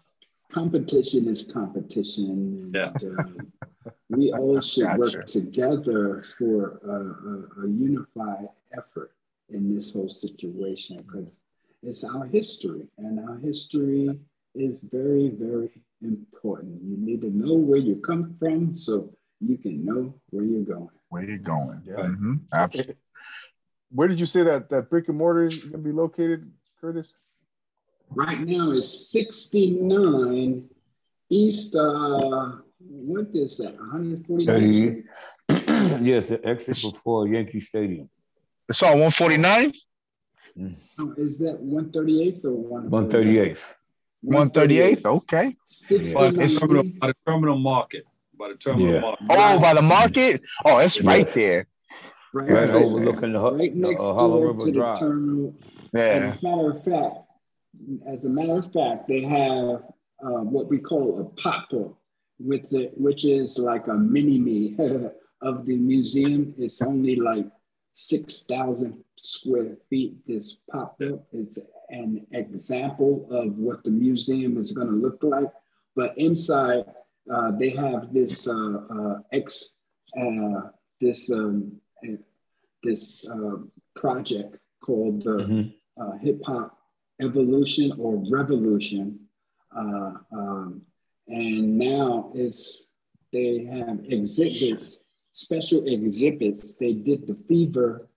competition 0.51 1.27
is 1.27 1.43
competition. 1.45 2.71
And, 2.73 2.75
yeah. 2.75 2.91
Uh, 3.09 3.89
we 4.09 4.31
all 4.33 4.59
should 4.69 4.83
gotcha. 4.83 4.99
work 4.99 5.25
together 5.25 6.25
for 6.37 6.79
a, 6.85 7.61
a, 7.61 7.65
a 7.65 7.69
unified 7.69 8.49
effort 8.77 9.13
in 9.53 9.75
this 9.75 9.93
whole 9.93 10.09
situation 10.09 11.03
because 11.05 11.39
it's 11.83 12.03
our 12.03 12.25
history 12.25 12.87
and 12.97 13.19
our 13.27 13.37
history 13.37 14.19
is 14.55 14.81
very, 14.81 15.29
very 15.29 15.69
important. 16.01 16.81
You 16.83 16.97
need 16.97 17.21
to 17.21 17.29
know 17.29 17.55
where 17.55 17.79
you 17.79 18.01
come 18.01 18.35
from 18.39 18.73
so 18.73 19.13
you 19.39 19.57
can 19.57 19.85
know 19.85 20.13
where 20.29 20.43
you're 20.45 20.63
going. 20.63 20.89
Where 21.09 21.23
you're 21.23 21.37
going. 21.37 21.81
Yeah. 21.85 21.95
Mm-hmm. 21.95 22.35
Absolutely. 22.53 22.95
Where 23.89 24.07
did 24.07 24.19
you 24.19 24.25
say 24.25 24.43
that 24.43 24.69
that 24.69 24.89
brick 24.89 25.09
and 25.09 25.17
mortar 25.17 25.43
is 25.43 25.59
going 25.59 25.71
to 25.73 25.77
be 25.77 25.91
located, 25.91 26.49
Kurtis? 26.81 27.11
Right 28.09 28.39
now 28.39 28.71
it's 28.71 29.11
69 29.11 30.69
East, 31.29 31.75
uh, 31.75 32.51
what 32.79 33.27
is 33.33 33.57
that, 33.57 33.73
140. 33.77 35.03
yes, 36.03 36.27
the 36.27 36.41
exit 36.45 36.81
before 36.81 37.27
Yankee 37.27 37.61
Stadium. 37.61 38.09
It's 38.71 38.81
on 38.83 39.01
149? 39.01 39.73
Oh, 40.97 41.13
is 41.17 41.39
that 41.39 41.61
138th 41.61 42.45
or 42.45 42.79
138th? 42.79 43.59
138th, 44.25 45.05
okay. 45.05 45.57
By 46.13 46.31
the, 46.31 46.57
terminal, 46.57 46.83
by 46.97 47.07
the 47.07 47.15
terminal 47.27 47.57
market. 47.57 48.05
By 48.39 48.47
the 48.47 48.55
terminal 48.55 48.93
yeah. 48.93 49.01
market. 49.01 49.27
Oh, 49.29 49.59
by 49.59 49.73
the 49.73 49.81
market? 49.81 50.41
Oh, 50.63 50.77
it's 50.77 51.01
yeah. 51.01 51.09
right 51.09 51.33
there. 51.33 51.67
Right, 52.33 52.49
right 52.49 52.69
overlooking 52.69 53.33
the, 53.33 53.51
right 53.51 53.75
next 53.75 54.05
uh, 54.05 54.13
Harlem 54.13 54.43
River 54.43 54.65
to 54.65 54.71
Drive. 54.71 54.99
The 54.99 55.05
terminal. 55.05 55.55
Yeah. 55.93 56.15
And 56.15 56.23
as 56.23 56.37
a 56.41 56.47
matter 56.47 56.71
of 56.71 56.83
fact, 56.85 57.15
as 58.07 58.25
a 58.25 58.29
matter 58.29 58.57
of 58.59 58.71
fact, 58.71 59.09
they 59.09 59.21
have 59.23 59.83
uh, 60.23 60.43
what 60.47 60.69
we 60.69 60.79
call 60.79 61.19
a 61.19 61.41
pop-up 61.41 61.97
with 62.39 62.69
the 62.69 62.89
which 62.95 63.25
is 63.25 63.57
like 63.57 63.87
a 63.87 63.93
mini 63.93 64.39
me 64.39 64.77
of 65.41 65.65
the 65.65 65.75
museum. 65.75 66.55
It's 66.57 66.81
only 66.81 67.17
like 67.17 67.47
six 67.93 68.43
thousand 68.43 69.03
square 69.17 69.77
feet. 69.89 70.15
This 70.27 70.57
popped 70.71 71.01
up. 71.03 71.25
It's 71.31 71.59
an 71.89 72.25
example 72.31 73.27
of 73.29 73.57
what 73.57 73.83
the 73.83 73.91
museum 73.91 74.57
is 74.57 74.71
going 74.71 74.87
to 74.87 74.93
look 74.93 75.19
like. 75.21 75.51
But 75.95 76.17
inside, 76.17 76.85
uh, 77.31 77.51
they 77.51 77.69
have 77.69 78.13
this 78.13 78.47
uh, 78.47 78.77
uh, 78.89 79.19
ex 79.31 79.73
uh, 80.19 80.69
this 80.99 81.31
um, 81.31 81.73
this 82.83 83.29
uh, 83.29 83.57
project 83.95 84.57
called 84.81 85.23
the 85.23 85.29
mm-hmm. 85.29 85.69
Uh, 86.01 86.17
Hip 86.19 86.41
Hop 86.45 86.77
Evolution 87.21 87.91
or 87.99 88.23
Revolution, 88.31 89.19
um, 89.75 90.81
and 91.27 91.77
now 91.77 92.31
it's 92.33 92.87
they 93.31 93.65
have 93.65 93.99
exhibits, 94.05 95.05
special 95.31 95.85
exhibits. 95.87 96.75
They 96.75 96.93
did 96.93 97.27
the 97.27 97.37
Fever 97.47 98.07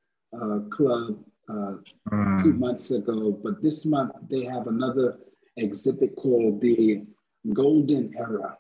Club 0.71 1.25
uh, 1.49 1.77
mm. 2.11 2.43
two 2.43 2.53
months 2.55 2.91
ago, 2.91 3.39
but 3.43 3.63
this 3.63 3.85
month 3.85 4.13
they 4.31 4.45
have 4.45 4.67
another 4.67 5.19
exhibit 5.57 6.17
called 6.17 6.61
the 6.61 7.05
Golden 7.53 8.15
Era, 8.17 8.57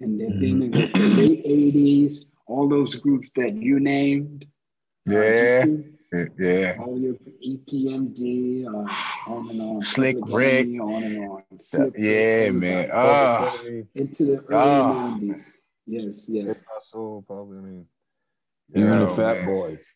and 0.00 0.20
they're 0.20 0.30
mm. 0.30 0.40
dealing 0.40 0.70
with 0.72 0.92
the 0.92 1.08
late 1.20 1.44
'80s, 1.44 2.24
all 2.46 2.68
those 2.68 2.94
groups 2.96 3.28
that 3.36 3.54
you 3.54 3.80
named. 3.80 4.46
Uh, 5.08 5.12
yeah. 5.12 5.64
Uh, 6.14 6.24
yeah. 6.38 6.76
All 6.78 6.98
your 6.98 7.14
EPMD, 7.46 8.66
uh, 8.66 9.30
on 9.30 9.50
and 9.50 9.60
on. 9.60 9.82
Slick 9.82 10.16
Rick. 10.28 10.68
On 10.80 11.02
and 11.02 11.28
on. 11.28 11.42
Slick 11.60 11.94
yeah, 11.98 12.44
Rick, 12.44 12.54
man. 12.54 12.90
Oh. 12.92 13.60
Into 13.94 14.24
the 14.24 14.44
early 14.48 14.50
oh. 14.50 15.18
90s. 15.20 15.56
Yes, 15.86 16.28
yes. 16.28 16.46
It's 16.48 16.64
not 16.72 16.82
so 16.82 17.24
probably, 17.26 17.58
I 17.58 17.60
mean. 17.60 17.86
Even 18.74 18.90
yeah, 18.90 18.98
the 19.00 19.08
Fat 19.08 19.36
man. 19.38 19.46
Boys. 19.46 19.86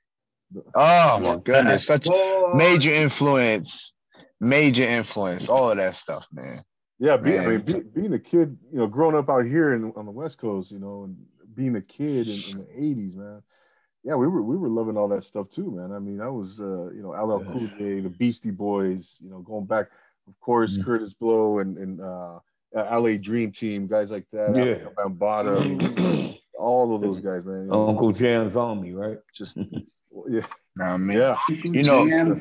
Oh 0.75 1.21
my 1.21 1.37
goodness, 1.45 1.87
such 1.87 2.07
major 2.55 2.93
influence, 2.93 3.93
major 4.41 4.89
influence, 4.89 5.49
all 5.49 5.71
of 5.71 5.77
that 5.77 5.97
stuff, 5.97 6.27
man. 6.33 6.63
Yeah, 6.99 7.17
be, 7.17 7.39
I 7.39 7.47
mean, 7.47 7.61
be, 7.61 7.81
being 7.81 8.13
a 8.13 8.19
kid, 8.19 8.59
you 8.73 8.79
know, 8.79 8.87
growing 8.87 9.17
up 9.17 9.31
out 9.31 9.45
here 9.45 9.73
in, 9.75 9.93
on 9.97 10.07
the 10.07 10.11
West 10.11 10.39
Coast, 10.39 10.73
you 10.73 10.79
know, 10.79 11.05
and 11.05 11.17
being 11.55 11.77
a 11.77 11.81
kid 11.81 12.29
in, 12.29 12.43
in, 12.51 12.59
the 12.59 12.65
'80s, 12.65 13.15
man. 13.15 13.43
Yeah, 14.03 14.17
we 14.17 14.27
were 14.27 14.43
we 14.43 14.57
were 14.57 14.69
loving 14.69 14.97
all 14.97 15.09
that 15.09 15.25
stuff 15.25 15.51
too, 15.51 15.71
man. 15.71 15.93
I 15.93 15.99
mean, 15.99 16.21
I 16.21 16.29
was, 16.29 16.61
uh, 16.61 16.91
you 16.91 17.03
know, 17.03 17.11
LL 17.11 17.45
Cool 17.45 17.69
J, 17.79 18.01
the 18.01 18.11
Beastie 18.11 18.51
Boys, 18.51 19.19
you 19.21 19.31
know, 19.31 19.41
going 19.41 19.67
back, 19.67 19.87
of 20.27 20.39
course, 20.41 20.77
mm-hmm. 20.77 20.91
Kurtis 20.91 21.17
Blow 21.19 21.61
and 21.61 21.79
and 21.79 22.01
uh, 22.01 22.39
Uh, 22.77 23.01
LA 23.01 23.17
Dream 23.17 23.51
Team, 23.51 23.87
guys 23.87 24.11
like 24.11 24.27
that. 24.33 24.55
Yeah, 24.55 24.89
Bambaataa, 24.97 25.79
mm-hmm. 25.79 26.33
all 26.59 26.95
of 26.95 27.03
those 27.03 27.21
guys, 27.21 27.45
man. 27.45 27.65
You 27.65 27.67
know, 27.71 27.89
Uncle 27.89 28.13
Jam's 28.13 28.57
Army, 28.57 28.93
right? 28.93 29.19
Just 29.35 29.57
yeah. 30.29 30.47
I 30.81 30.97
mean, 30.97 31.19
yeah. 31.19 31.37
You 31.49 31.83
know, 31.83 32.37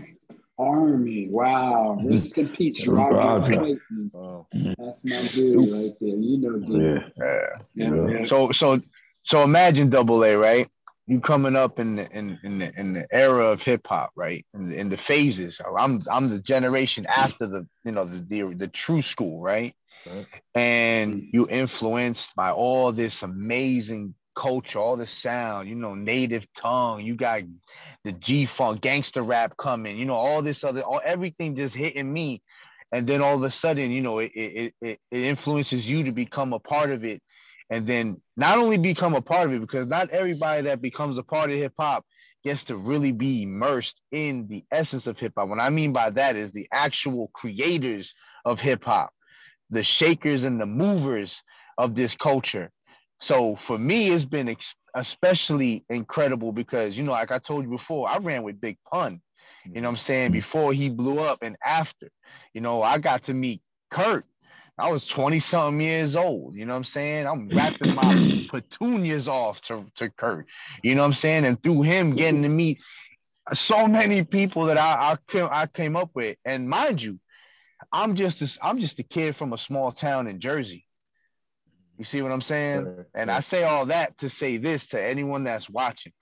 Army. 0.60 1.30
Wow. 1.30 1.98
Rest 2.04 2.38
in 2.38 2.50
peace, 2.50 2.86
Roger 2.86 3.46
Clayton. 3.46 4.12
Oh. 4.14 4.46
That's 4.78 5.06
my 5.06 5.22
dude 5.32 5.72
right 5.72 5.94
there. 6.00 6.10
You 6.10 6.38
know, 6.38 6.60
dude. 6.60 7.14
Yeah. 7.18 7.50
Yeah. 7.76 8.10
yeah. 8.10 8.26
So, 8.26 8.52
so, 8.52 8.82
so 9.24 9.44
imagine 9.44 9.90
Double 9.90 10.24
A, 10.26 10.36
right? 10.36 10.70
You 11.08 11.20
coming 11.22 11.56
up 11.56 11.80
in 11.80 11.96
the 11.96 12.12
in 12.12 12.38
in 12.44 12.60
the 12.60 12.72
in 12.80 12.94
the 12.94 13.08
era 13.12 13.48
of 13.48 13.62
hip 13.62 13.88
hop, 13.88 14.12
right? 14.16 14.46
In 14.54 14.70
the, 14.70 14.76
in 14.76 14.90
the 14.90 14.98
phases. 14.98 15.60
I'm 15.76 16.04
I'm 16.12 16.30
the 16.30 16.38
generation 16.38 17.08
after 17.08 17.48
the 17.48 17.66
you 17.84 17.94
know 17.94 18.06
the 18.06 18.20
the, 18.20 18.54
the 18.56 18.68
true 18.68 19.02
school, 19.02 19.42
right? 19.42 19.74
And 20.56 21.24
you 21.32 21.48
influenced 21.50 22.36
by 22.36 22.52
all 22.52 22.92
this 22.92 23.22
amazing 23.22 24.16
culture, 24.36 24.80
all 24.80 24.96
the 24.96 25.08
sound, 25.08 25.68
you 25.68 25.76
know, 25.76 25.96
native 25.96 26.46
tongue. 26.58 27.02
You 27.02 27.16
got 27.16 27.42
the 28.04 28.14
G 28.14 28.46
funk, 28.46 28.82
gangster 28.82 29.22
rap 29.22 29.56
coming, 29.58 29.98
you 29.98 30.06
know, 30.06 30.16
all 30.16 30.42
this 30.42 30.64
other, 30.64 30.82
all 30.82 31.02
everything 31.04 31.56
just 31.56 31.76
hitting 31.76 32.12
me. 32.12 32.42
And 32.92 33.08
then 33.08 33.22
all 33.22 33.36
of 33.36 33.44
a 33.44 33.52
sudden, 33.52 33.92
you 33.92 34.02
know, 34.02 34.20
it, 34.20 34.32
it, 34.34 34.74
it, 34.82 35.00
it 35.12 35.24
influences 35.24 35.86
you 35.86 36.06
to 36.06 36.12
become 36.12 36.54
a 36.54 36.60
part 36.60 36.90
of 36.90 37.04
it. 37.04 37.22
And 37.70 37.86
then 37.86 38.20
not 38.36 38.58
only 38.58 38.78
become 38.78 39.14
a 39.14 39.22
part 39.22 39.48
of 39.48 39.54
it, 39.54 39.62
because 39.62 39.88
not 39.88 40.10
everybody 40.10 40.64
that 40.64 40.82
becomes 40.82 41.18
a 41.18 41.24
part 41.24 41.52
of 41.52 41.58
hip 41.58 41.74
hop 41.78 42.04
gets 42.44 42.64
to 42.66 42.78
really 42.78 43.12
be 43.12 43.44
immersed 43.44 44.00
in 44.12 44.48
the 44.48 44.64
essence 44.72 45.06
of 45.06 45.20
hip 45.20 45.34
hop. 45.38 45.50
What 45.50 45.60
I 45.60 45.70
mean 45.70 45.94
by 45.94 46.10
that 46.12 46.36
is 46.36 46.52
the 46.52 46.68
actual 46.72 47.30
creators 47.34 48.14
of 48.46 48.60
hip 48.60 48.84
hop, 48.86 49.12
the 49.70 49.84
shakers 49.84 50.44
and 50.44 50.60
the 50.60 50.66
movers 50.66 51.44
of 51.78 51.96
this 51.96 52.16
culture. 52.16 52.72
So 53.22 53.58
for 53.68 53.78
me, 53.78 54.12
it's 54.12 54.26
been 54.26 54.50
ex- 54.50 54.76
especially 54.96 55.86
incredible 55.90 56.52
because, 56.52 56.98
you 56.98 57.04
know, 57.04 57.12
like 57.12 57.32
I 57.32 57.40
told 57.40 57.66
you 57.66 57.70
before, 57.70 58.10
I 58.10 58.18
ran 58.18 58.44
with 58.44 58.62
Big 58.62 58.78
Pun, 58.92 59.22
you 59.74 59.82
know 59.82 59.90
what 59.90 59.94
I'm 59.94 59.98
saying, 59.98 60.32
before 60.32 60.74
he 60.74 60.90
blew 60.90 61.20
up 61.20 61.40
and 61.42 61.58
after. 61.66 62.10
You 62.54 62.62
know, 62.62 62.82
I 62.82 62.98
got 63.00 63.24
to 63.26 63.34
meet 63.34 63.62
Kurt. 63.92 64.26
I 64.78 64.90
was 64.92 65.06
20 65.06 65.40
something 65.42 65.82
years 65.82 66.16
old, 66.16 66.56
you 66.56 66.66
know 66.66 66.74
what 66.74 66.78
I'm 66.78 66.84
saying? 66.86 67.28
I'm 67.28 67.52
rapping 67.52 67.92
my 67.94 68.16
petunias 68.48 69.28
off 69.28 69.60
to, 69.64 69.86
to 69.96 70.10
Kurt, 70.10 70.48
you 70.82 70.96
know 70.96 71.02
what 71.02 71.08
I'm 71.08 71.14
saying? 71.14 71.46
And 71.46 71.62
through 71.62 71.82
him 71.82 72.16
getting 72.16 72.44
to 72.44 72.50
meet 72.50 72.80
so 73.54 73.88
many 73.88 74.24
people 74.24 74.66
that 74.66 74.78
I, 74.78 75.18
I, 75.34 75.62
I 75.62 75.68
came 75.68 75.96
up 75.96 76.12
with. 76.14 76.38
And 76.46 76.70
mind 76.70 77.02
you, 77.02 77.20
I'm 77.92 78.16
just 78.16 78.42
a, 78.42 78.66
I'm 78.66 78.80
just 78.80 79.00
a 79.00 79.04
kid 79.04 79.36
from 79.36 79.54
a 79.54 79.58
small 79.58 79.92
town 79.92 80.28
in 80.28 80.40
Jersey. 80.40 80.86
You 81.98 82.06
see 82.06 82.22
what 82.22 82.32
I'm 82.32 82.42
saying? 82.42 83.06
And 83.14 83.30
I 83.30 83.42
say 83.42 83.64
all 83.64 83.88
that 83.88 84.18
to 84.20 84.30
say 84.30 84.58
this 84.58 84.86
to 84.88 85.04
anyone 85.04 85.44
that's 85.44 85.70
watching. 85.70 86.14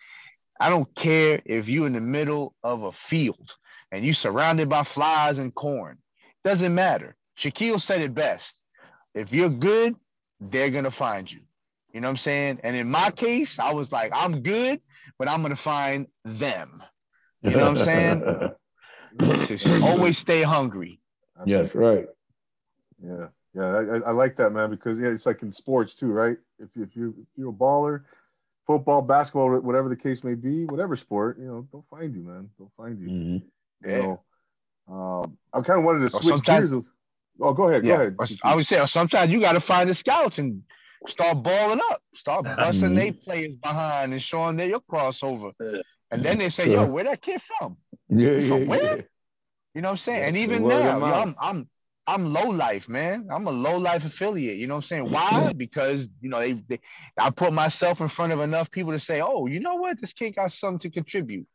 I 0.60 0.70
don't 0.70 0.94
care 0.96 1.40
if 1.46 1.68
you're 1.68 1.86
in 1.86 1.94
the 1.94 2.02
middle 2.02 2.56
of 2.64 2.82
a 2.84 2.92
field 3.10 3.54
and 3.92 4.04
you're 4.04 4.16
surrounded 4.16 4.70
by 4.70 4.84
flies 4.84 5.38
and 5.38 5.54
corn. 5.54 6.00
Doesn't 6.44 6.74
matter. 6.74 7.16
Shaquille 7.38 7.80
said 7.80 8.02
it 8.02 8.16
best. 8.16 8.62
If 9.14 9.32
you're 9.32 9.50
good, 9.50 9.96
they're 10.40 10.72
gonna 10.72 10.92
find 10.92 11.32
you. 11.32 11.42
You 11.94 12.02
know 12.02 12.08
what 12.08 12.14
I'm 12.14 12.18
saying? 12.18 12.60
And 12.64 12.76
in 12.76 12.90
my 12.90 13.12
case, 13.12 13.60
I 13.60 13.74
was 13.74 13.92
like, 13.92 14.12
I'm 14.16 14.42
good, 14.42 14.82
but 15.20 15.28
I'm 15.28 15.42
gonna 15.42 15.56
find 15.56 16.08
them. 16.26 16.84
You 17.42 17.52
know 17.52 17.72
what 17.72 17.80
I'm 17.80 17.86
saying? 17.86 18.24
always 19.84 20.18
stay 20.18 20.42
hungry. 20.42 21.00
Yes, 21.46 21.74
right. 21.76 22.08
Yeah. 23.04 23.28
Yeah, 23.54 23.64
I, 23.64 24.10
I 24.10 24.12
like 24.12 24.36
that, 24.36 24.52
man, 24.52 24.70
because 24.70 25.00
yeah, 25.00 25.08
it's 25.08 25.26
like 25.26 25.42
in 25.42 25.52
sports 25.52 25.96
too, 25.96 26.12
right? 26.12 26.38
If, 26.60 26.70
if 26.76 26.96
you 26.96 27.16
if 27.20 27.28
you're 27.36 27.50
a 27.50 27.54
baller, 27.54 28.04
football, 28.68 29.02
basketball, 29.02 29.58
whatever 29.62 29.90
the 29.90 29.96
case 29.96 30.24
may 30.24 30.36
be, 30.36 30.66
whatever 30.66 30.96
sport, 30.96 31.40
you 31.40 31.46
know, 31.46 31.68
they'll 31.72 31.86
find 31.90 32.14
you, 32.14 32.22
man. 32.22 32.50
They'll 32.60 32.72
find 32.78 33.00
you. 33.00 33.08
Mm-hmm. 33.08 33.90
You 33.90 34.20
know, 34.88 34.94
um, 34.94 35.38
I 35.54 35.62
kind 35.62 35.80
of 35.80 35.86
wanted 35.86 36.02
to 36.02 36.10
switch 36.10 36.44
gears. 36.44 36.72
Oh, 36.72 37.54
go 37.54 37.68
ahead. 37.68 37.84
Yeah, 37.84 37.96
go 37.96 38.24
ahead. 38.24 38.38
I 38.44 38.54
would 38.54 38.66
say 38.68 38.86
sometimes 38.86 39.32
you 39.32 39.40
got 39.40 39.54
to 39.54 39.62
find 39.62 39.90
the 39.90 39.96
scouts 39.96 40.38
and 40.38 40.62
start 41.08 41.42
balling 41.42 41.80
up, 41.90 42.02
start 42.14 42.44
busting 42.44 42.90
mm-hmm. 42.90 42.96
their 42.96 43.14
players 43.14 43.56
behind 43.56 44.14
and 44.14 44.22
showing 44.22 44.58
their 44.58 44.68
your 44.68 44.82
crossover. 44.82 45.52
And 46.12 46.24
then 46.24 46.38
they 46.38 46.50
say, 46.50 46.72
"Yo, 46.72 46.86
where 46.86 47.06
that 47.06 47.22
kid 47.22 47.42
from? 47.58 47.78
Yeah, 48.10 48.32
yeah, 48.32 48.48
from 48.50 48.68
where?" 48.68 49.08
You 49.78 49.84
know 49.84 49.90
what 49.90 49.92
I'm 49.92 49.98
saying? 49.98 50.24
And 50.24 50.38
even 50.38 50.68
now, 50.68 50.98
yo, 50.98 51.06
I'm, 51.06 51.36
I'm 51.40 51.70
I'm 52.08 52.34
low 52.34 52.50
life, 52.50 52.90
man. 52.90 53.28
I'm 53.32 53.46
a 53.46 53.52
low 53.52 53.78
life 53.78 54.06
affiliate. 54.06 54.58
You 54.58 54.66
know 54.66 54.74
what 54.74 54.86
I'm 54.86 54.88
saying? 54.88 55.12
Why? 55.12 55.54
Because 55.56 56.08
you 56.20 56.30
know 56.30 56.40
they, 56.40 56.54
they, 56.68 56.80
I 57.16 57.30
put 57.30 57.54
myself 57.54 58.02
in 58.02 58.08
front 58.08 58.34
of 58.34 58.40
enough 58.40 58.72
people 58.72 58.94
to 58.94 59.00
say, 59.00 59.22
oh, 59.22 59.46
you 59.46 59.60
know 59.60 59.76
what? 59.76 60.02
This 60.02 60.14
kid 60.14 60.36
got 60.36 60.52
something 60.52 60.80
to 60.80 60.90
contribute. 60.90 61.46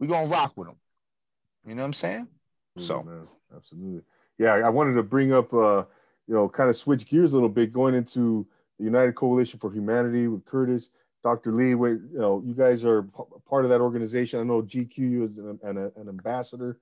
We're 0.00 0.08
gonna 0.08 0.26
rock 0.26 0.54
with 0.56 0.66
him. 0.66 0.78
You 1.64 1.76
know 1.76 1.82
what 1.82 1.86
I'm 1.86 1.92
saying? 1.92 2.26
So 2.76 3.04
man. 3.04 3.28
absolutely. 3.54 4.02
Yeah, 4.36 4.54
I 4.54 4.68
wanted 4.68 4.94
to 4.94 5.04
bring 5.04 5.32
up 5.32 5.54
uh, 5.54 5.84
you 6.26 6.34
know, 6.34 6.48
kind 6.48 6.70
of 6.70 6.74
switch 6.74 7.06
gears 7.06 7.34
a 7.34 7.36
little 7.36 7.48
bit, 7.48 7.72
going 7.72 7.94
into 7.94 8.48
the 8.80 8.84
United 8.84 9.14
Coalition 9.14 9.60
for 9.60 9.72
Humanity 9.72 10.26
with 10.26 10.44
Kurtis. 10.44 10.88
Dr. 11.22 11.52
Lee. 11.52 11.76
Wait, 11.76 12.00
you 12.12 12.18
know, 12.18 12.42
you 12.44 12.54
guys 12.54 12.84
are 12.84 13.02
part 13.48 13.64
of 13.64 13.70
that 13.70 13.80
organization. 13.80 14.40
I 14.40 14.42
know 14.42 14.60
GQ 14.60 15.30
is 15.30 15.38
an, 15.38 15.60
an, 15.62 15.92
an 15.94 16.08
ambassador. 16.08 16.78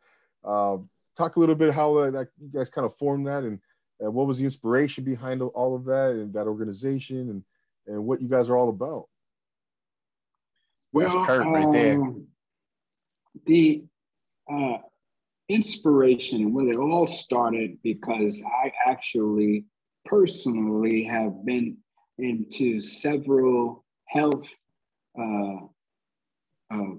Uh, 0.49 0.79
talk 1.17 1.37
a 1.37 1.41
little 1.41 1.55
bit 1.55 1.75
how 1.75 1.97
uh, 1.99 2.11
that 2.11 2.29
you 2.41 2.49
guys 2.49 2.71
kind 2.71 2.87
of 2.87 2.97
formed 2.97 3.27
that 3.27 3.45
and, 3.45 3.59
and 4.01 4.15
what 4.15 4.27
was 4.27 4.39
the 4.39 4.45
inspiration 4.45 5.05
behind 5.05 5.43
all 5.43 5.77
of 5.77 5.85
that 5.85 6.13
and 6.13 6.33
that 6.33 6.47
organization 6.47 7.29
and 7.31 7.45
and 7.87 8.05
what 8.05 8.21
you 8.23 8.29
guys 8.29 8.49
are 8.49 8.57
all 8.57 8.69
about. 8.69 9.09
Well, 10.93 11.25
right 11.27 11.95
um, 11.95 12.27
the 13.47 13.85
uh, 14.51 14.79
inspiration, 15.49 16.53
well, 16.53 16.69
it 16.69 16.77
all 16.77 17.07
started 17.07 17.79
because 17.83 18.43
I 18.47 18.73
actually 18.87 19.65
personally 20.05 21.05
have 21.05 21.45
been 21.45 21.77
into 22.19 22.81
several 22.81 23.85
health 24.07 24.55
uh, 25.19 25.67
uh, 26.71 26.95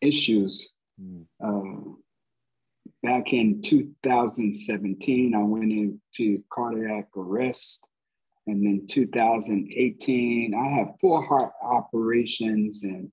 issues. 0.00 0.74
Mm 1.00 1.26
back 3.02 3.32
in 3.32 3.62
2017, 3.62 5.34
I 5.34 5.42
went 5.42 5.72
into 5.72 6.42
cardiac 6.52 7.08
arrest. 7.16 7.86
And 8.46 8.64
then 8.64 8.86
2018, 8.88 10.54
I 10.54 10.68
had 10.68 10.94
four 11.00 11.22
heart 11.24 11.52
operations, 11.62 12.84
and 12.84 13.12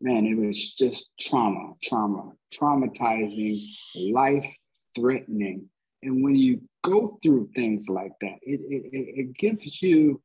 man, 0.00 0.26
it 0.26 0.36
was 0.36 0.72
just 0.74 1.10
trauma, 1.18 1.72
trauma, 1.82 2.32
traumatizing, 2.54 3.66
life 3.96 4.48
threatening. 4.94 5.68
And 6.02 6.22
when 6.22 6.36
you 6.36 6.60
go 6.84 7.18
through 7.22 7.50
things 7.56 7.88
like 7.88 8.12
that, 8.20 8.36
it, 8.42 8.60
it, 8.68 8.90
it 8.92 9.34
gives 9.36 9.82
you, 9.82 10.22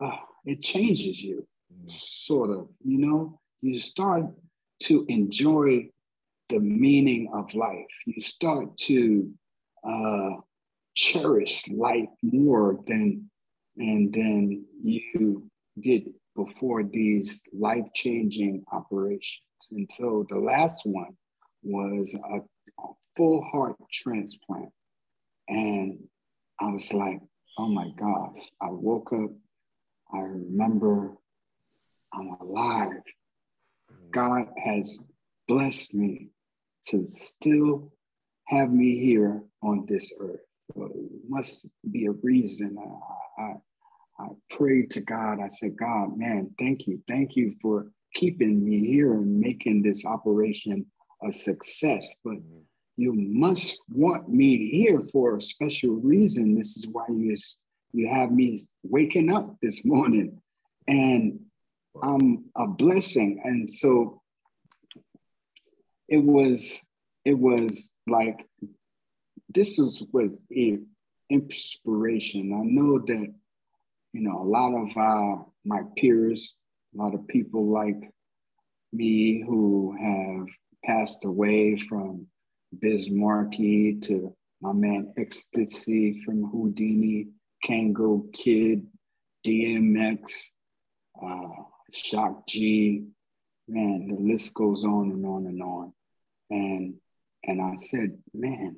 uh, 0.00 0.16
it 0.44 0.62
changes 0.62 1.22
you, 1.22 1.46
sort 1.88 2.50
of, 2.50 2.68
you 2.84 2.98
know, 2.98 3.38
you 3.60 3.78
start 3.78 4.24
to 4.80 5.04
enjoy 5.08 5.88
the 6.52 6.60
meaning 6.60 7.30
of 7.32 7.54
life. 7.54 7.86
You 8.06 8.20
start 8.20 8.76
to 8.88 9.30
uh, 9.88 10.30
cherish 10.94 11.66
life 11.70 12.10
more 12.22 12.78
than 12.86 13.30
and 13.78 14.12
then 14.12 14.66
you 14.82 15.50
did 15.80 16.10
before 16.36 16.82
these 16.82 17.42
life-changing 17.54 18.64
operations. 18.70 19.40
And 19.70 19.88
so 19.90 20.26
the 20.28 20.38
last 20.38 20.84
one 20.84 21.16
was 21.62 22.14
a, 22.14 22.36
a 22.36 22.88
full 23.16 23.42
heart 23.50 23.76
transplant. 23.90 24.68
And 25.48 26.00
I 26.60 26.68
was 26.70 26.92
like, 26.92 27.20
oh 27.56 27.68
my 27.68 27.88
gosh, 27.96 28.50
I 28.60 28.68
woke 28.70 29.10
up, 29.14 29.30
I 30.12 30.18
remember 30.18 31.12
I'm 32.12 32.36
alive. 32.40 33.02
God 34.10 34.48
has 34.62 35.02
blessed 35.48 35.94
me 35.94 36.28
to 36.88 37.06
still 37.06 37.92
have 38.46 38.72
me 38.72 38.98
here 38.98 39.42
on 39.62 39.86
this 39.88 40.16
earth. 40.20 40.40
It 40.74 41.20
must 41.28 41.66
be 41.90 42.06
a 42.06 42.12
reason. 42.12 42.76
I, 42.78 43.42
I, 43.42 43.54
I 44.18 44.28
prayed 44.50 44.90
to 44.92 45.00
God. 45.00 45.38
I 45.40 45.48
said, 45.48 45.76
God, 45.76 46.16
man, 46.16 46.50
thank 46.58 46.86
you. 46.86 47.02
Thank 47.08 47.36
you 47.36 47.54
for 47.60 47.90
keeping 48.14 48.64
me 48.64 48.86
here 48.86 49.14
and 49.14 49.38
making 49.38 49.82
this 49.82 50.06
operation 50.06 50.86
a 51.26 51.32
success. 51.32 52.18
But 52.24 52.38
you 52.96 53.12
must 53.14 53.78
want 53.90 54.28
me 54.28 54.70
here 54.70 55.02
for 55.12 55.36
a 55.36 55.42
special 55.42 55.90
reason. 55.90 56.54
This 56.54 56.76
is 56.76 56.86
why 56.86 57.06
you, 57.08 57.34
you 57.92 58.08
have 58.08 58.32
me 58.32 58.58
waking 58.82 59.32
up 59.32 59.56
this 59.60 59.84
morning. 59.84 60.40
And 60.88 61.40
I'm 62.02 62.44
a 62.56 62.66
blessing. 62.66 63.40
And 63.44 63.68
so 63.68 64.21
it 66.12 66.22
was, 66.22 66.84
it 67.24 67.38
was 67.38 67.94
like 68.06 68.46
this 69.48 69.78
was 69.78 70.04
was 70.12 70.44
inspiration. 71.30 72.52
I 72.52 72.62
know 72.64 72.98
that 72.98 73.34
you 74.12 74.22
know 74.22 74.42
a 74.42 74.48
lot 74.58 74.74
of 74.74 74.88
uh, 74.94 75.42
my 75.64 75.80
peers, 75.96 76.54
a 76.94 77.02
lot 77.02 77.14
of 77.14 77.26
people 77.28 77.66
like 77.66 78.10
me 78.92 79.42
who 79.42 79.96
have 79.98 80.46
passed 80.84 81.24
away 81.24 81.76
from 81.78 82.26
Biz 82.78 83.10
Markie 83.10 83.98
to 84.02 84.36
my 84.60 84.74
man 84.74 85.14
Ecstasy 85.16 86.22
from 86.26 86.52
Whodini, 86.52 87.28
Kangol 87.64 88.30
Kid, 88.34 88.86
DMX, 89.46 90.50
uh, 91.24 91.62
Shock 91.90 92.46
G, 92.46 93.06
man, 93.66 94.08
the 94.08 94.32
list 94.32 94.52
goes 94.52 94.84
on 94.84 95.10
and 95.10 95.24
on 95.24 95.46
and 95.46 95.62
on. 95.62 95.92
And 96.52 96.94
and 97.44 97.60
I 97.60 97.76
said, 97.76 98.18
man, 98.32 98.76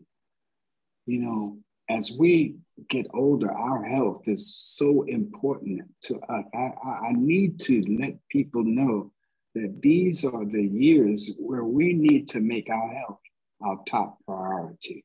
you 1.07 1.21
know, 1.21 1.59
as 1.90 2.12
we 2.12 2.54
get 2.88 3.07
older, 3.12 3.52
our 3.52 3.85
health 3.85 4.23
is 4.26 4.57
so 4.57 5.02
important 5.02 5.83
to 6.04 6.14
us. 6.21 6.45
I, 6.54 6.73
I, 7.09 7.12
need 7.12 7.61
to 7.61 7.83
let 8.00 8.14
people 8.31 8.64
know 8.64 9.12
that 9.54 9.81
these 9.83 10.25
are 10.25 10.47
the 10.47 10.62
years 10.62 11.33
where 11.38 11.64
we 11.64 11.93
need 11.93 12.28
to 12.31 12.40
make 12.40 12.71
our 12.71 12.95
health 12.95 13.19
our 13.61 13.78
top 13.87 14.19
priority. 14.26 15.04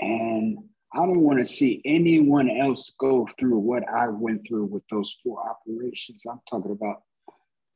And 0.00 0.58
I 0.92 0.98
don't 0.98 1.20
want 1.20 1.38
to 1.38 1.46
see 1.46 1.80
anyone 1.84 2.50
else 2.50 2.92
go 2.98 3.26
through 3.38 3.58
what 3.58 3.88
I 3.88 4.08
went 4.08 4.46
through 4.46 4.66
with 4.66 4.82
those 4.90 5.16
four 5.22 5.42
operations. 5.48 6.26
I'm 6.30 6.40
talking 6.48 6.72
about, 6.72 7.02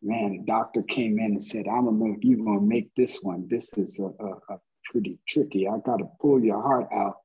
man, 0.03 0.45
doctor 0.47 0.83
came 0.83 1.19
in 1.19 1.33
and 1.33 1.45
said, 1.45 1.67
I 1.69 1.77
don't 1.77 1.99
know 1.99 2.15
if 2.17 2.25
you're 2.25 2.45
going 2.45 2.61
to 2.61 2.67
make 2.67 2.95
this 2.95 3.21
one. 3.23 3.47
This 3.49 3.73
is 3.75 3.99
a, 3.99 4.05
a, 4.05 4.55
a 4.55 4.61
pretty 4.91 5.19
tricky. 5.29 5.69
I 5.69 5.79
got 5.85 5.99
to 5.99 6.09
pull 6.21 6.43
your 6.43 6.63
heart 6.63 6.89
out 6.93 7.17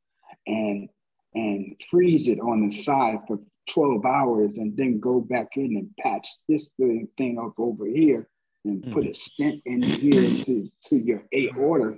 and 0.48 0.90
and 1.34 1.76
freeze 1.90 2.28
it 2.28 2.40
on 2.40 2.68
the 2.68 2.70
side 2.70 3.20
for 3.26 3.40
12 3.70 4.06
hours 4.06 4.58
and 4.58 4.76
then 4.76 5.00
go 5.00 5.22
back 5.22 5.48
in 5.56 5.78
and 5.78 5.90
patch 5.98 6.28
this 6.50 6.74
thing 6.74 7.40
up 7.40 7.54
over 7.58 7.86
here 7.86 8.28
and 8.66 8.82
mm-hmm. 8.82 8.94
put 8.94 9.08
a 9.08 9.14
stent 9.14 9.62
in 9.66 9.82
here 9.82 10.44
to, 10.44 10.70
to 10.86 10.98
your 10.98 11.24
aorta. 11.34 11.98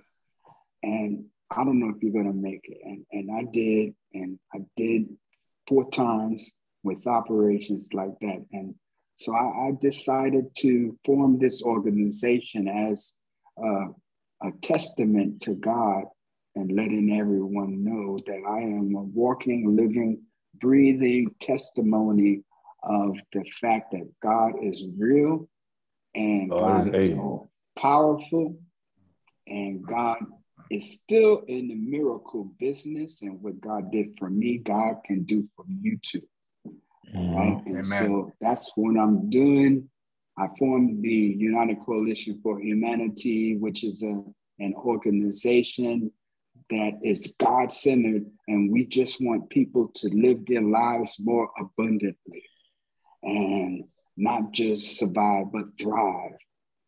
And 0.83 1.25
I 1.49 1.63
don't 1.63 1.79
know 1.79 1.93
if 1.95 2.03
you're 2.03 2.13
gonna 2.13 2.35
make 2.35 2.61
it. 2.63 2.77
And, 2.83 3.05
and 3.11 3.31
I 3.31 3.49
did, 3.51 3.95
and 4.13 4.39
I 4.53 4.59
did 4.75 5.07
four 5.67 5.89
times 5.89 6.53
with 6.83 7.07
operations 7.07 7.89
like 7.93 8.19
that. 8.21 8.45
And 8.51 8.75
so 9.23 9.33
I, 9.33 9.67
I 9.67 9.71
decided 9.79 10.53
to 10.57 10.97
form 11.05 11.39
this 11.39 11.63
organization 11.63 12.67
as 12.67 13.15
uh, 13.57 13.85
a 14.41 14.51
testament 14.61 15.41
to 15.43 15.55
God 15.55 16.03
and 16.55 16.75
letting 16.75 17.17
everyone 17.17 17.83
know 17.83 18.19
that 18.25 18.41
I 18.47 18.59
am 18.59 18.93
a 18.95 19.01
walking, 19.01 19.75
living, 19.77 20.21
breathing 20.55 21.33
testimony 21.39 22.41
of 22.83 23.15
the 23.31 23.45
fact 23.61 23.91
that 23.93 24.11
God 24.21 24.53
is 24.61 24.85
real 24.97 25.47
and 26.13 26.49
God, 26.49 26.91
God 26.91 26.95
is 26.95 27.17
powerful 27.79 28.57
and 29.47 29.85
God 29.85 30.17
is 30.69 30.99
still 30.99 31.43
in 31.47 31.69
the 31.69 31.75
miracle 31.75 32.51
business. 32.59 33.21
And 33.21 33.41
what 33.41 33.61
God 33.61 33.89
did 33.89 34.17
for 34.19 34.29
me, 34.29 34.57
God 34.57 34.97
can 35.05 35.23
do 35.23 35.47
for 35.55 35.65
you 35.67 35.97
too. 36.01 36.23
Mm-hmm. 37.13 37.73
Right. 37.73 37.85
So 37.85 38.33
that's 38.41 38.71
what 38.75 38.97
I'm 38.97 39.29
doing. 39.29 39.89
I 40.37 40.47
formed 40.57 41.03
the 41.03 41.09
United 41.09 41.79
Coalition 41.81 42.39
for 42.41 42.59
Humanity, 42.59 43.55
which 43.57 43.83
is 43.83 44.03
a, 44.03 44.23
an 44.59 44.73
organization 44.75 46.11
that 46.69 46.99
is 47.03 47.35
God 47.39 47.71
centered, 47.71 48.25
and 48.47 48.71
we 48.71 48.85
just 48.85 49.21
want 49.21 49.49
people 49.49 49.91
to 49.95 50.07
live 50.09 50.45
their 50.47 50.61
lives 50.61 51.19
more 51.23 51.49
abundantly 51.59 52.43
and 53.21 53.83
not 54.17 54.51
just 54.51 54.97
survive 54.97 55.51
but 55.51 55.65
thrive. 55.79 56.37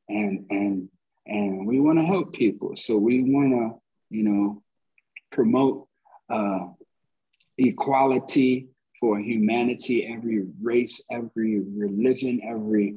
And 0.08 0.46
and 0.50 0.90
and 1.28 1.68
we 1.68 1.80
want 1.80 2.00
to 2.00 2.06
help 2.06 2.34
people, 2.34 2.76
so 2.78 2.98
we 2.98 3.22
want 3.24 3.52
to 3.52 4.16
you 4.16 4.24
know 4.24 4.64
promote 5.32 5.88
uh, 6.30 6.68
equality 7.58 8.70
for 9.06 9.20
humanity, 9.20 10.08
every 10.08 10.48
race, 10.64 11.00
every 11.12 11.60
religion, 11.60 12.42
every 12.44 12.96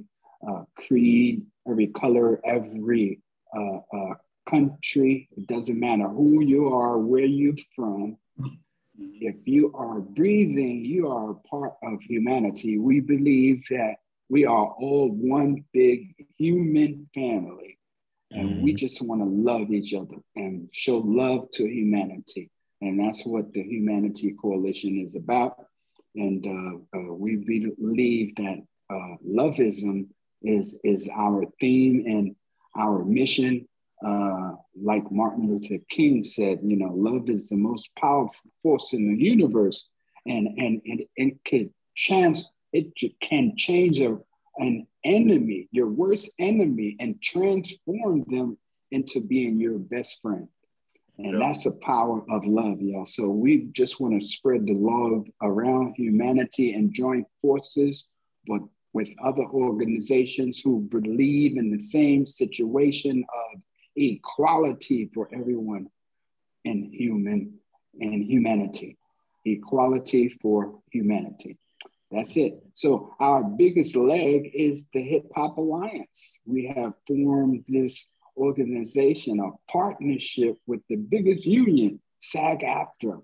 uh, 0.48 0.62
creed, 0.74 1.44
every 1.68 1.88
color, 1.88 2.40
every 2.46 3.20
uh, 3.54 3.80
uh 3.94 4.14
country, 4.46 5.28
it 5.36 5.46
doesn't 5.46 5.78
matter 5.78 6.08
who 6.08 6.40
you 6.40 6.72
are, 6.72 6.96
where 6.96 7.26
you're 7.26 7.62
from. 7.76 8.16
If 8.98 9.36
you 9.44 9.70
are 9.74 10.00
breathing, 10.00 10.82
you 10.82 11.08
are 11.08 11.32
a 11.32 11.34
part 11.34 11.74
of 11.82 12.00
humanity. 12.00 12.78
We 12.78 13.00
believe 13.00 13.66
that 13.68 13.96
we 14.30 14.46
are 14.46 14.68
all 14.80 15.10
one 15.10 15.66
big 15.74 16.14
human 16.38 17.06
family. 17.14 17.76
And 18.30 18.48
mm-hmm. 18.48 18.62
we 18.62 18.72
just 18.72 19.02
want 19.02 19.20
to 19.20 19.26
love 19.26 19.70
each 19.70 19.92
other 19.92 20.16
and 20.36 20.70
show 20.72 20.98
love 20.98 21.50
to 21.52 21.68
humanity. 21.68 22.50
And 22.80 22.98
that's 22.98 23.26
what 23.26 23.52
the 23.52 23.62
Humanity 23.62 24.34
Coalition 24.40 25.02
is 25.04 25.14
about. 25.14 25.68
And 26.14 26.44
uh, 26.46 26.98
uh, 26.98 27.12
we 27.14 27.36
believe 27.36 28.34
that 28.36 28.58
uh, 28.90 29.16
loveism 29.26 30.06
is, 30.42 30.78
is 30.84 31.10
our 31.14 31.44
theme 31.60 32.04
and 32.06 32.34
our 32.76 33.04
mission 33.04 33.66
like 34.82 35.10
Martin 35.10 35.48
Luther 35.48 35.82
King 35.88 36.24
said, 36.24 36.60
you 36.62 36.76
know, 36.76 36.92
love 36.94 37.28
is 37.30 37.48
the 37.48 37.56
most 37.56 37.90
powerful 37.96 38.50
force 38.62 38.92
in 38.92 39.12
the 39.14 39.22
universe, 39.22 39.88
and 40.26 40.48
and 40.58 40.80
and 40.86 41.02
it 41.16 41.44
can 41.44 41.72
chance 41.94 42.50
it 42.72 42.92
can 43.20 43.56
change 43.56 44.00
a, 44.00 44.18
an 44.58 44.86
enemy, 45.04 45.68
your 45.72 45.88
worst 45.88 46.32
enemy, 46.38 46.96
and 47.00 47.20
transform 47.22 48.24
them 48.28 48.58
into 48.90 49.20
being 49.20 49.58
your 49.58 49.78
best 49.78 50.20
friend. 50.22 50.48
And 51.18 51.32
yeah. 51.32 51.46
that's 51.46 51.64
the 51.64 51.72
power 51.72 52.22
of 52.30 52.46
love, 52.46 52.80
y'all. 52.80 53.06
So 53.06 53.28
we 53.28 53.68
just 53.72 54.00
want 54.00 54.20
to 54.20 54.26
spread 54.26 54.66
the 54.66 54.74
love 54.74 55.26
around 55.42 55.94
humanity 55.96 56.74
and 56.74 56.92
join 56.92 57.24
forces 57.42 58.08
with, 58.46 58.62
with 58.92 59.10
other 59.24 59.42
organizations 59.42 60.60
who 60.60 60.80
believe 60.90 61.56
in 61.56 61.70
the 61.70 61.80
same 61.80 62.24
situation 62.24 63.24
of 63.54 63.60
equality 63.96 65.10
for 65.12 65.28
everyone 65.32 65.88
in 66.64 66.92
human 66.92 67.54
and 68.00 68.24
humanity. 68.24 68.96
Equality 69.44 70.28
for 70.40 70.78
humanity. 70.92 71.58
That's 72.10 72.36
it. 72.36 72.62
So 72.72 73.14
our 73.20 73.42
biggest 73.44 73.96
leg 73.96 74.50
is 74.54 74.88
the 74.94 75.02
Hip 75.02 75.26
Hop 75.34 75.58
Alliance. 75.58 76.40
We 76.46 76.66
have 76.74 76.94
formed 77.06 77.64
this 77.68 78.10
organization, 78.38 79.40
a 79.40 79.50
partnership 79.70 80.56
with 80.66 80.80
the 80.88 80.96
biggest 80.96 81.44
union, 81.44 82.00
SAG-AFTRA, 82.20 83.20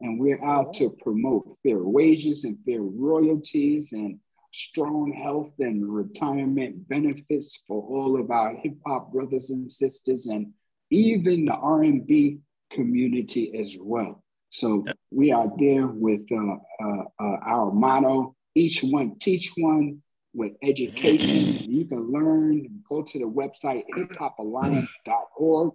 and 0.00 0.18
we're 0.18 0.42
out 0.44 0.74
to 0.74 0.90
promote 0.90 1.58
fair 1.62 1.78
wages 1.78 2.44
and 2.44 2.58
fair 2.64 2.80
royalties 2.80 3.92
and 3.92 4.18
strong 4.52 5.12
health 5.12 5.52
and 5.58 5.92
retirement 5.92 6.88
benefits 6.88 7.62
for 7.66 7.82
all 7.82 8.20
of 8.20 8.30
our 8.30 8.56
hip 8.56 8.76
hop 8.86 9.12
brothers 9.12 9.50
and 9.50 9.70
sisters 9.70 10.26
and 10.26 10.52
even 10.90 11.44
the 11.44 11.54
R&B 11.54 12.38
community 12.72 13.58
as 13.58 13.76
well. 13.80 14.22
So 14.50 14.84
we 15.12 15.30
are 15.30 15.46
there 15.58 15.86
with 15.86 16.22
uh, 16.32 16.56
uh, 16.84 17.04
uh, 17.20 17.36
our 17.44 17.70
motto, 17.70 18.34
each 18.54 18.82
one 18.82 19.16
teach 19.18 19.52
one 19.56 20.02
with 20.34 20.52
education. 20.62 21.70
You 21.70 21.84
can 21.84 22.10
learn, 22.10 22.79
go 22.90 23.02
to 23.02 23.18
the 23.18 23.24
website 23.24 23.84
hiphopalliance.org 23.96 25.72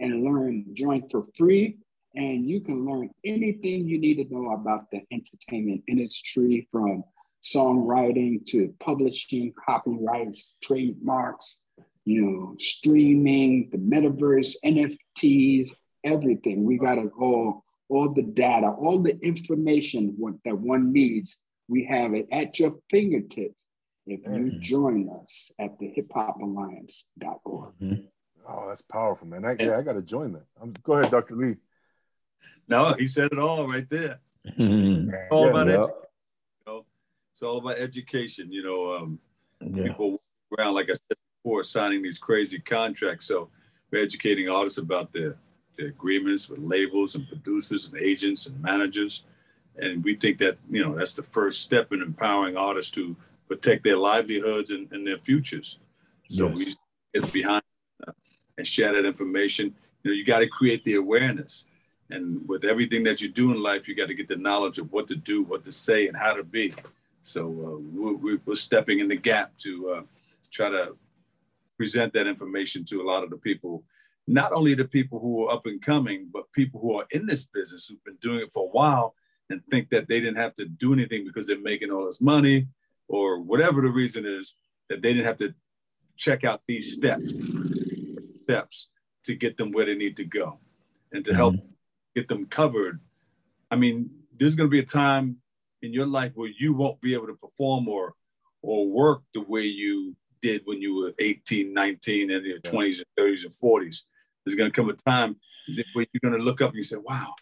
and 0.00 0.24
learn, 0.24 0.64
join 0.72 1.08
for 1.10 1.26
free. 1.36 1.78
And 2.14 2.48
you 2.48 2.60
can 2.60 2.84
learn 2.86 3.10
anything 3.24 3.88
you 3.88 3.98
need 3.98 4.16
to 4.16 4.34
know 4.34 4.52
about 4.52 4.90
the 4.90 5.00
entertainment 5.10 5.82
industry 5.88 6.68
from 6.70 7.04
songwriting 7.42 8.44
to 8.46 8.74
publishing, 8.80 9.52
copyrights, 9.66 10.56
trademarks, 10.62 11.60
you 12.04 12.22
know, 12.22 12.54
streaming, 12.58 13.70
the 13.70 13.78
metaverse, 13.78 14.56
NFTs, 14.64 15.74
everything. 16.04 16.64
We 16.64 16.78
got 16.78 16.98
it 16.98 17.10
all, 17.18 17.64
all 17.88 18.12
the 18.12 18.22
data, 18.22 18.68
all 18.68 18.98
the 18.98 19.18
information 19.20 20.16
that 20.44 20.58
one 20.58 20.92
needs. 20.92 21.40
We 21.68 21.86
have 21.86 22.12
it 22.12 22.28
at 22.30 22.58
your 22.58 22.76
fingertips 22.90 23.66
if 24.06 24.20
you 24.24 24.30
mm-hmm. 24.30 24.60
join 24.60 25.08
us 25.22 25.52
at 25.58 25.78
the 25.78 25.92
hiphopalliance.org. 25.96 27.74
Mm-hmm. 27.80 28.02
Oh, 28.48 28.68
that's 28.68 28.82
powerful, 28.82 29.26
man. 29.26 29.44
I, 29.44 29.56
yeah, 29.58 29.78
I 29.78 29.82
got 29.82 29.92
to 29.92 30.02
join 30.02 30.32
that. 30.32 30.46
I'm, 30.60 30.72
go 30.82 30.94
ahead, 30.94 31.10
Dr. 31.10 31.36
Lee. 31.36 31.56
No, 32.66 32.92
he 32.94 33.06
said 33.06 33.30
it 33.32 33.38
all 33.38 33.66
right 33.66 33.88
there. 33.88 34.18
Mm-hmm. 34.58 35.10
all 35.30 35.44
yeah, 35.44 35.50
about 35.50 35.66
yeah. 35.68 35.74
education. 35.74 35.94
You 36.66 36.72
know, 36.72 36.84
it's 37.30 37.42
all 37.42 37.58
about 37.58 37.78
education. 37.78 38.52
You 38.52 38.62
know, 38.64 38.96
um, 38.96 39.18
yeah. 39.60 39.88
people 39.88 40.18
around, 40.58 40.74
like 40.74 40.90
I 40.90 40.94
said 40.94 41.16
before, 41.42 41.62
signing 41.62 42.02
these 42.02 42.18
crazy 42.18 42.58
contracts. 42.58 43.26
So 43.26 43.50
we're 43.90 44.02
educating 44.02 44.48
artists 44.48 44.78
about 44.78 45.12
their, 45.12 45.36
their 45.78 45.88
agreements 45.88 46.48
with 46.48 46.60
labels 46.60 47.14
and 47.14 47.28
producers 47.28 47.88
and 47.88 48.00
agents 48.00 48.46
and 48.46 48.60
managers. 48.60 49.24
And 49.76 50.02
we 50.02 50.16
think 50.16 50.38
that, 50.38 50.58
you 50.70 50.84
know, 50.84 50.96
that's 50.96 51.14
the 51.14 51.22
first 51.22 51.62
step 51.62 51.92
in 51.92 52.02
empowering 52.02 52.56
artists 52.56 52.90
to 52.92 53.16
protect 53.48 53.84
their 53.84 53.96
livelihoods 53.96 54.70
and, 54.70 54.90
and 54.92 55.06
their 55.06 55.18
futures. 55.18 55.78
So 56.30 56.48
yes. 56.48 56.56
we 56.56 57.20
get 57.20 57.32
behind 57.32 57.62
uh, 58.06 58.12
and 58.56 58.66
share 58.66 58.92
that 58.94 59.04
information. 59.06 59.74
You 60.02 60.10
know, 60.10 60.14
you 60.14 60.24
got 60.24 60.40
to 60.40 60.46
create 60.46 60.84
the 60.84 60.94
awareness. 60.94 61.66
And 62.10 62.46
with 62.48 62.64
everything 62.64 63.04
that 63.04 63.20
you 63.20 63.28
do 63.28 63.52
in 63.52 63.62
life, 63.62 63.88
you 63.88 63.94
got 63.94 64.08
to 64.08 64.14
get 64.14 64.28
the 64.28 64.36
knowledge 64.36 64.78
of 64.78 64.92
what 64.92 65.06
to 65.08 65.16
do, 65.16 65.42
what 65.42 65.64
to 65.64 65.72
say, 65.72 66.08
and 66.08 66.16
how 66.16 66.34
to 66.34 66.42
be. 66.42 66.72
So 67.22 67.46
uh, 67.46 67.78
we're, 67.94 68.38
we're, 68.44 68.54
stepping 68.54 68.98
in 68.98 69.08
the 69.08 69.16
gap 69.16 69.56
to 69.58 69.90
uh, 69.90 70.02
try 70.50 70.68
to 70.68 70.96
present 71.76 72.12
that 72.14 72.26
information 72.26 72.84
to 72.86 73.00
a 73.00 73.04
lot 73.04 73.22
of 73.22 73.30
the 73.30 73.36
people, 73.36 73.84
not 74.26 74.52
only 74.52 74.74
the 74.74 74.84
people 74.84 75.20
who 75.20 75.46
are 75.46 75.54
up 75.54 75.66
and 75.66 75.80
coming, 75.80 76.28
but 76.32 76.52
people 76.52 76.80
who 76.80 76.98
are 76.98 77.06
in 77.12 77.26
this 77.26 77.46
business 77.46 77.86
who've 77.86 78.04
been 78.04 78.16
doing 78.20 78.40
it 78.40 78.52
for 78.52 78.64
a 78.64 78.70
while 78.70 79.14
and 79.50 79.64
think 79.70 79.90
that 79.90 80.08
they 80.08 80.20
didn't 80.20 80.36
have 80.36 80.54
to 80.54 80.64
do 80.64 80.92
anything 80.92 81.24
because 81.24 81.46
they're 81.46 81.60
making 81.60 81.90
all 81.90 82.06
this 82.06 82.20
money 82.20 82.66
or 83.08 83.40
whatever 83.40 83.82
the 83.82 83.90
reason 83.90 84.24
is 84.26 84.54
that 84.88 85.02
they 85.02 85.12
didn't 85.12 85.26
have 85.26 85.38
to 85.38 85.54
check 86.16 86.44
out 86.44 86.62
these 86.68 86.94
steps 86.94 87.34
steps 88.44 88.90
to 89.24 89.34
get 89.34 89.56
them 89.56 89.72
where 89.72 89.86
they 89.86 89.94
need 89.94 90.16
to 90.16 90.24
go 90.24 90.58
and 91.12 91.24
to 91.24 91.34
help 91.34 91.54
mm-hmm. 91.54 91.66
get 92.14 92.28
them 92.28 92.46
covered. 92.46 93.00
I 93.70 93.76
mean 93.76 94.10
there's 94.36 94.54
going 94.54 94.68
to 94.68 94.70
be 94.70 94.80
a 94.80 94.84
time 94.84 95.36
in 95.82 95.92
your 95.92 96.06
life 96.06 96.32
where 96.34 96.50
you 96.58 96.72
won't 96.72 97.00
be 97.00 97.14
able 97.14 97.26
to 97.26 97.34
perform 97.34 97.88
or 97.88 98.14
or 98.62 98.88
work 98.88 99.22
the 99.34 99.40
way 99.40 99.62
you 99.62 100.16
did 100.40 100.62
when 100.64 100.80
you 100.80 100.96
were 100.96 101.12
18 101.18 101.72
19 101.72 102.30
and 102.30 102.44
your 102.44 102.58
20s 102.60 102.98
and 102.98 103.06
30s 103.18 103.44
and 103.44 103.52
40s 103.52 104.02
there's 104.44 104.56
going 104.56 104.70
to 104.70 104.74
come 104.74 104.88
a 104.88 104.94
time 104.94 105.36
where 105.92 106.06
you're 106.12 106.30
going 106.30 106.36
to 106.36 106.44
look 106.44 106.60
up 106.60 106.70
and 106.70 106.76
you 106.76 106.82
say 106.82 106.96
wow 106.96 107.32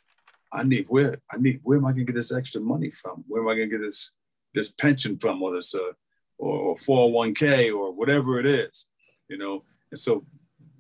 i 0.53 0.62
need 0.62 0.87
where 0.88 1.16
i 1.31 1.38
need 1.38 1.61
where 1.62 1.79
am 1.79 1.87
i 1.87 1.92
going 1.92 2.07
to 2.07 2.12
get 2.12 2.18
this 2.18 2.33
extra 2.33 2.61
money 2.61 2.90
from? 2.90 3.25
Where 3.27 3.42
am 3.42 3.49
i 3.49 3.55
going 3.55 3.70
to 3.70 3.79
get 3.79 3.85
this 3.85 4.16
this 4.55 4.71
pension 4.71 5.19
from, 5.19 5.41
whether 5.41 5.57
it's 5.57 5.75
a 5.75 5.93
or 6.39 6.75
401k 6.77 7.73
or 7.75 7.93
whatever 7.93 8.41
it 8.41 8.47
is, 8.47 8.87
you 9.29 9.37
know. 9.37 9.63
And 9.91 9.99
so 9.99 10.25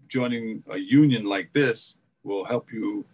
joining 0.08 0.64
a 0.70 0.78
union 0.78 1.24
like 1.24 1.52
this 1.52 1.96
will 2.22 2.44
help 2.44 2.72
you 2.72 3.04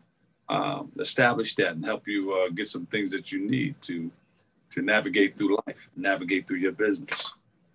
um, 0.48 0.92
establish 1.00 1.54
that 1.56 1.72
and 1.72 1.84
help 1.84 2.06
you 2.06 2.32
uh, 2.32 2.52
get 2.54 2.68
some 2.68 2.86
things 2.86 3.10
that 3.10 3.32
you 3.32 3.40
need 3.48 3.80
to 3.82 4.10
to 4.70 4.82
navigate 4.82 5.38
through 5.38 5.58
life, 5.66 5.88
navigate 5.96 6.46
through 6.46 6.58
your 6.58 6.72
business. 6.72 7.32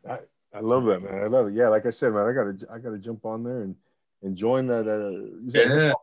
I, 0.08 0.20
I 0.54 0.60
love 0.60 0.84
that, 0.86 1.02
man. 1.02 1.24
I 1.24 1.28
love 1.28 1.48
it. 1.48 1.54
Yeah, 1.54 1.70
like 1.70 1.86
I 1.86 1.90
said, 1.90 2.14
man, 2.14 2.28
I 2.28 2.34
gotta 2.34 2.58
I 2.72 2.80
gotta 2.80 2.98
jump 2.98 3.26
on 3.26 3.44
there 3.44 3.62
and 3.62 3.76
and 4.24 4.36
join 4.36 4.68
that. 4.68 4.88
Uh, 4.88 5.38
yeah. 5.46 5.94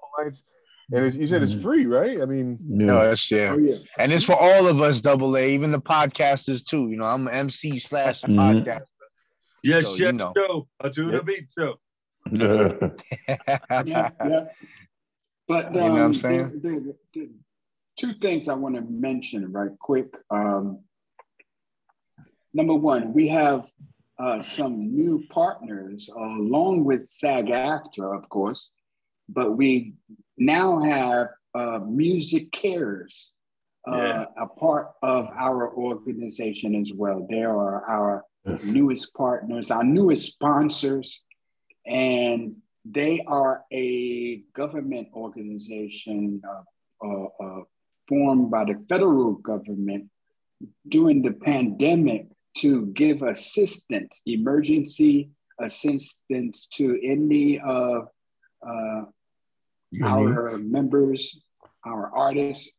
And 0.91 1.15
you 1.15 1.27
said 1.27 1.43
it's 1.43 1.53
mm-hmm. 1.53 1.63
free, 1.63 1.87
right? 1.87 2.21
I 2.21 2.25
mean, 2.25 2.59
no, 2.63 3.01
that's 3.01 3.31
yeah. 3.31 3.53
Oh, 3.53 3.59
yeah. 3.59 3.77
And 3.99 4.11
it's 4.11 4.25
for 4.25 4.37
all 4.37 4.67
of 4.67 4.81
us, 4.81 5.01
double 5.01 5.37
A, 5.37 5.51
even 5.51 5.71
the 5.71 5.81
podcasters 5.81 6.65
too. 6.65 6.89
You 6.89 6.97
know, 6.97 7.05
I'm 7.05 7.29
MC 7.29 7.79
slash 7.79 8.23
mm-hmm. 8.23 8.39
podcaster. 8.39 8.83
Yes, 9.63 9.87
so, 9.87 9.91
yes, 9.93 10.01
you 10.01 10.13
know. 10.13 10.33
show. 10.35 10.69
A 10.81 10.91
to 10.91 11.11
yep. 11.11 11.13
the 11.13 11.23
beat 11.25 11.49
show. 11.59 11.75
yeah, 13.87 14.11
yeah. 14.25 14.45
But 15.47 15.67
um, 15.67 15.75
you 15.75 15.81
know 15.81 15.91
what 15.91 16.01
I'm 16.01 16.05
um, 16.07 16.15
saying? 16.15 16.61
The, 16.63 16.69
the, 16.69 16.97
the 17.15 17.31
two 17.99 18.15
things 18.15 18.49
I 18.49 18.55
want 18.55 18.77
to 18.77 18.83
mention 18.83 19.51
right 19.53 19.71
quick. 19.79 20.15
Um, 20.31 20.81
number 22.55 22.75
one, 22.75 23.13
we 23.13 23.29
have 23.29 23.67
uh, 24.19 24.41
some 24.41 24.95
new 24.95 25.25
partners 25.31 26.09
uh, 26.15 26.21
along 26.21 26.85
with 26.85 27.03
SAG-AFTRA, 27.07 28.17
of 28.17 28.29
course, 28.29 28.73
but 29.29 29.57
we 29.57 29.95
now 30.39 30.79
have 30.79 31.29
uh, 31.55 31.81
MusiCares, 31.81 33.31
uh, 33.91 33.97
yeah. 33.97 34.25
a 34.37 34.47
part 34.47 34.91
of 35.03 35.29
our 35.37 35.73
organization 35.73 36.75
as 36.75 36.93
well. 36.95 37.27
They 37.29 37.43
are 37.43 37.85
our 37.89 38.25
yes. 38.45 38.65
newest 38.65 39.15
partners, 39.15 39.71
our 39.71 39.85
newest 39.85 40.33
sponsors, 40.33 41.23
and 41.87 42.55
they 42.85 43.23
are 43.27 43.65
a 43.73 44.43
government 44.55 45.09
organization 45.15 46.43
uh, 46.49 47.07
uh, 47.07 47.27
uh 47.41 47.63
formed 48.09 48.51
by 48.51 48.65
the 48.65 48.83
federal 48.89 49.35
government 49.35 50.09
during 50.89 51.23
the 51.23 51.33
pandemic 51.33 52.27
to 52.57 52.87
give 52.87 53.23
assistance, 53.23 54.23
emergency 54.27 55.31
assistance 55.61 56.67
to 56.69 56.99
any 57.05 57.61
of 57.61 58.09
uh, 58.67 59.03
our 60.05 60.59
members, 60.59 61.45
our 61.85 62.11
artists, 62.15 62.73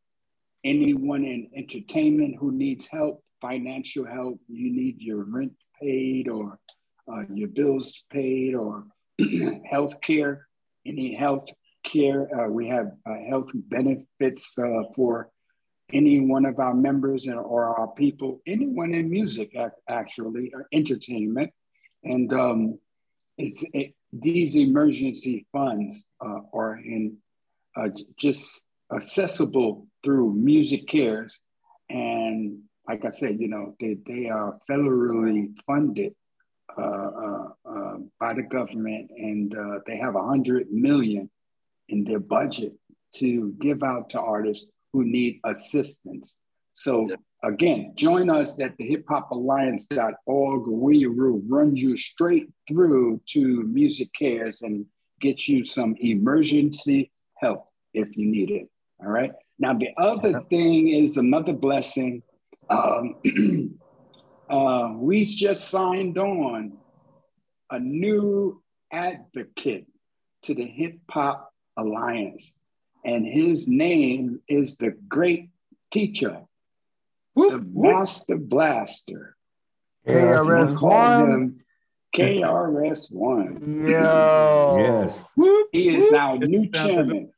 anyone 0.63 1.23
in 1.23 1.49
entertainment 1.55 2.35
who 2.39 2.51
needs 2.51 2.87
help, 2.87 3.23
financial 3.41 4.05
help, 4.05 4.39
you 4.47 4.71
need 4.71 4.97
your 4.99 5.23
rent 5.23 5.53
paid 5.81 6.27
or 6.27 6.59
uh, 7.11 7.23
your 7.33 7.47
bills 7.47 8.05
paid 8.11 8.55
or 8.55 8.85
health 9.69 9.99
care, 10.01 10.47
any 10.85 11.15
health 11.15 11.49
care. 11.83 12.27
Uh, 12.37 12.49
we 12.49 12.67
have 12.67 12.91
uh, 13.05 13.15
health 13.27 13.49
benefits 13.53 14.57
uh, 14.59 14.83
for 14.95 15.29
any 15.91 16.19
one 16.19 16.45
of 16.45 16.59
our 16.59 16.73
members 16.73 17.27
or 17.27 17.65
our 17.65 17.87
people, 17.87 18.41
anyone 18.45 18.93
in 18.93 19.09
music, 19.09 19.55
actually, 19.89 20.51
or 20.53 20.67
entertainment. 20.71 21.51
And 22.03 22.31
um, 22.31 22.79
it's, 23.37 23.63
it, 23.73 23.95
these 24.11 24.55
emergency 24.55 25.45
funds 25.51 26.07
uh, 26.23 26.39
are 26.53 26.77
in 26.77 27.17
uh, 27.75 27.89
just 28.17 28.65
accessible 28.93 29.87
through 30.03 30.33
MusiCares, 30.33 31.33
and 31.89 32.59
like 32.87 33.05
I 33.05 33.09
said, 33.09 33.39
you 33.39 33.47
know 33.47 33.75
they 33.79 33.97
they 34.05 34.29
are 34.29 34.59
federally 34.69 35.53
funded 35.67 36.15
uh, 36.77 36.81
uh, 36.81 37.47
uh 37.65 37.97
by 38.19 38.33
the 38.33 38.43
government, 38.43 39.11
and 39.15 39.55
uh, 39.55 39.79
they 39.85 39.97
have 39.97 40.15
a 40.15 40.23
hundred 40.23 40.71
million 40.71 41.29
in 41.87 42.03
their 42.03 42.19
budget 42.19 42.73
to 43.15 43.53
give 43.59 43.83
out 43.83 44.09
to 44.11 44.19
artists 44.19 44.69
who 44.93 45.03
need 45.03 45.39
assistance. 45.43 46.37
So 46.73 47.09
Again, 47.41 47.93
join 47.95 48.29
us 48.29 48.59
at 48.59 48.75
the 48.77 48.95
hiphopalliance.org. 48.95 50.67
We 50.67 51.07
will 51.07 51.41
run 51.47 51.75
you 51.75 51.95
straight 51.95 52.49
through 52.67 53.21
to 53.27 53.63
MusiCares 53.63 54.61
and 54.63 54.85
get 55.21 55.47
you 55.47 55.63
some 55.63 55.95
emergency 55.99 57.11
help 57.37 57.65
if 57.93 58.17
you 58.17 58.29
need 58.29 58.51
it. 58.51 58.69
All 58.99 59.11
right. 59.11 59.31
Now, 59.57 59.73
the 59.73 59.89
other 59.97 60.41
thing 60.49 60.89
is 60.89 61.17
another 61.17 61.53
blessing. 61.53 62.23
Um, 62.69 63.15
uh, 64.49 64.93
we 64.95 65.25
just 65.25 65.69
signed 65.69 66.17
on 66.17 66.77
a 67.71 67.79
new 67.79 68.61
advocate 68.91 69.85
to 70.43 70.53
the 70.53 70.65
Hip 70.65 70.99
Hop 71.11 71.53
Alliance, 71.77 72.55
and 73.05 73.25
his 73.25 73.67
name 73.67 74.41
is 74.47 74.77
the 74.77 74.91
Great 75.07 75.49
Teacher, 75.91 76.41
whoop, 77.39 77.61
the 77.61 77.69
Master 77.73 78.37
Blaster. 78.37 79.35
KRS 80.07 80.81
One. 80.81 81.61
KRS 82.15 83.13
One. 83.13 83.87
Yo. 83.87 84.77
yes. 84.79 85.33
He 85.71 85.95
is 85.95 86.13
our 86.13 86.37
new 86.37 86.69
chairman. 86.71 87.31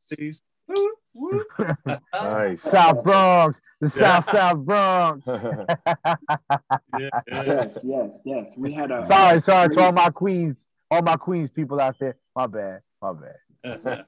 nice. 2.13 2.61
South 2.61 3.03
Bronx, 3.03 3.59
the 3.81 3.91
yeah. 3.95 4.21
South 4.23 4.31
South 4.31 4.57
Bronx. 4.59 5.23
yeah, 5.27 7.09
yes, 7.27 7.79
yes, 7.83 8.21
yes. 8.25 8.57
We 8.57 8.71
had 8.71 8.91
a 8.91 9.05
sorry, 9.07 9.41
sorry 9.41 9.67
great... 9.67 9.77
to 9.77 9.83
all 9.83 9.91
my 9.91 10.09
queens, 10.09 10.57
all 10.89 11.01
my 11.01 11.17
queens 11.17 11.49
people 11.51 11.81
out 11.81 11.97
there. 11.99 12.15
My 12.33 12.47
bad, 12.47 12.79
my 13.01 13.11
bad. 13.11 13.35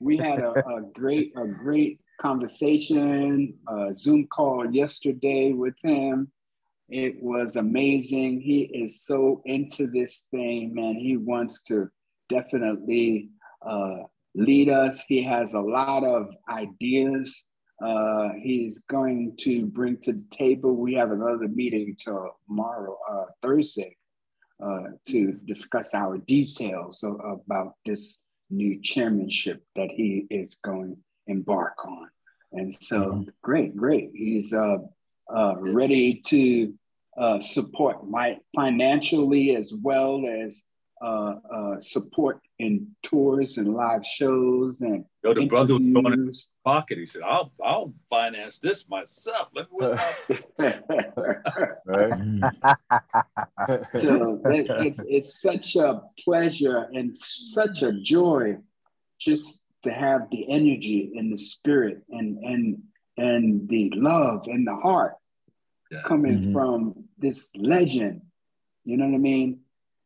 we 0.00 0.16
had 0.16 0.38
a, 0.38 0.52
a, 0.52 0.82
great, 0.94 1.32
a 1.36 1.46
great 1.46 2.00
conversation, 2.20 3.54
a 3.68 3.94
Zoom 3.94 4.26
call 4.26 4.70
yesterday 4.70 5.52
with 5.52 5.74
him. 5.82 6.30
It 6.88 7.22
was 7.22 7.56
amazing. 7.56 8.40
He 8.40 8.62
is 8.62 9.02
so 9.02 9.42
into 9.46 9.86
this 9.86 10.28
thing, 10.30 10.74
man. 10.74 10.96
He 10.96 11.16
wants 11.16 11.62
to 11.64 11.88
definitely 12.28 13.30
uh, 13.66 14.02
lead 14.34 14.68
us. 14.68 15.04
He 15.06 15.22
has 15.22 15.54
a 15.54 15.60
lot 15.60 16.04
of 16.04 16.34
ideas. 16.48 17.46
Uh, 17.84 18.30
he's 18.40 18.80
going 18.90 19.34
to 19.40 19.66
bring 19.66 19.96
to 20.02 20.12
the 20.12 20.24
table. 20.30 20.76
We 20.76 20.94
have 20.94 21.10
another 21.10 21.48
meeting 21.48 21.96
tomorrow, 21.98 22.98
uh, 23.10 23.24
Thursday, 23.42 23.96
uh, 24.64 24.84
to 25.08 25.32
discuss 25.46 25.94
our 25.94 26.18
details 26.18 27.02
about 27.04 27.74
this 27.84 28.22
new 28.50 28.80
chairmanship 28.82 29.64
that 29.74 29.90
he 29.90 30.26
is 30.30 30.58
going 30.62 30.96
embark 31.26 31.84
on. 31.84 32.08
And 32.52 32.74
so, 32.74 33.00
mm-hmm. 33.00 33.22
great, 33.42 33.76
great. 33.76 34.10
He's 34.14 34.54
uh, 34.54 34.78
uh, 35.34 35.54
ready 35.58 36.20
to 36.26 36.74
uh, 37.16 37.40
support 37.40 38.08
my 38.08 38.38
financially 38.54 39.56
as 39.56 39.74
well 39.74 40.24
as 40.26 40.64
uh, 41.02 41.34
uh, 41.52 41.80
support 41.80 42.40
in 42.58 42.86
tours 43.02 43.58
and 43.58 43.74
live 43.74 44.06
shows 44.06 44.80
and 44.80 45.04
Yo, 45.22 45.34
the 45.34 45.46
brother 45.46 45.74
was 45.74 45.82
going 45.82 46.12
in 46.12 46.26
his 46.28 46.50
pocket. 46.64 46.98
He 46.98 47.06
said, 47.06 47.22
"I'll 47.22 47.52
I'll 47.62 47.92
finance 48.08 48.58
this 48.60 48.88
myself." 48.88 49.48
Let 49.54 49.66
me 49.72 49.78
right. 51.86 52.12
so 53.94 54.40
it, 54.46 54.66
it's 54.86 55.04
it's 55.08 55.40
such 55.40 55.76
a 55.76 56.02
pleasure 56.24 56.88
and 56.94 57.16
such 57.16 57.82
a 57.82 57.92
joy 57.92 58.58
just 59.18 59.63
to 59.84 59.92
have 59.92 60.28
the 60.30 60.50
energy 60.50 61.12
and 61.16 61.32
the 61.32 61.38
spirit 61.38 62.02
and 62.10 62.38
and 62.38 62.82
and 63.16 63.68
the 63.68 63.92
love 63.94 64.42
and 64.46 64.66
the 64.66 64.74
heart 64.74 65.14
yeah. 65.90 66.02
coming 66.04 66.38
mm-hmm. 66.38 66.52
from 66.52 67.04
this 67.18 67.50
legend. 67.56 68.22
You 68.84 68.96
know 68.98 69.06
what 69.06 69.14
I 69.14 69.18
mean? 69.18 69.60